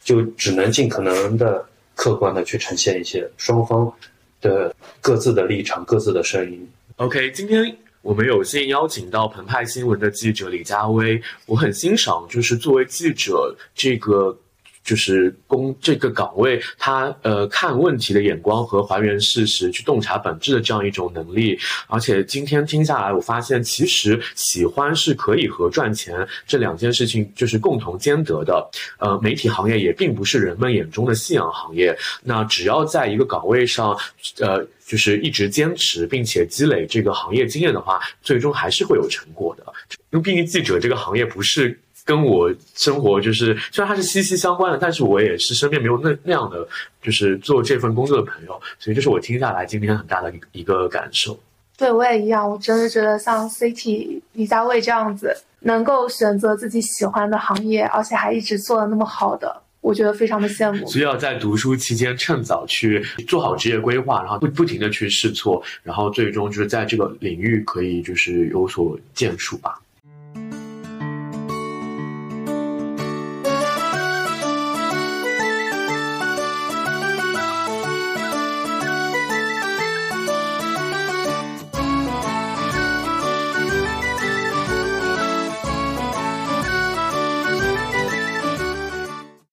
[0.00, 3.92] 就只能尽可能的客观的去呈现一些双方
[4.40, 6.64] 的各自的立场、各自的声音。
[6.98, 14.38] OK，今天我们有幸邀请到澎湃新闻的记者李佳薇，我很欣赏，就是作为记者这个。
[14.84, 21.58] 就是公这个岗位，他呃看问题的眼光和还原事实、去洞察本质的这样一种能力。
[21.88, 26.14] 而且今天听下来，我发现其实喜欢是可以和赚钱
[26.46, 28.70] 这两件事情就是共同兼得的。
[28.98, 31.96] 呃，媒体行业也并不是人们眼中的夕阳行业。
[32.22, 33.96] 那只要在一个岗位上，
[34.38, 34.64] 呃。
[34.86, 39.64] 就是一直坚持，并且积累这个行业经验的话，最终还是会有成果的。
[40.10, 46.66] 因为毕竟记者这个行业不是跟我生活就是，虽然它是息息相关的，但是我也是身边没有那那样的
[47.02, 51.38] 就是做这份工作的朋友，所以这是我听下来今天很大的一个感受。
[51.76, 59.62] 对我也一样，我真的觉得像 CT 李佳薇这样子，能够选择自己喜欢的行业，而且还一直做的那么好的。
[59.80, 69.78] 我觉得非常的羡慕，所以要在读书期间趁早去做好职业规划，然后不不停的去试错，然后最终就是在这个领域可以就是有所建树吧。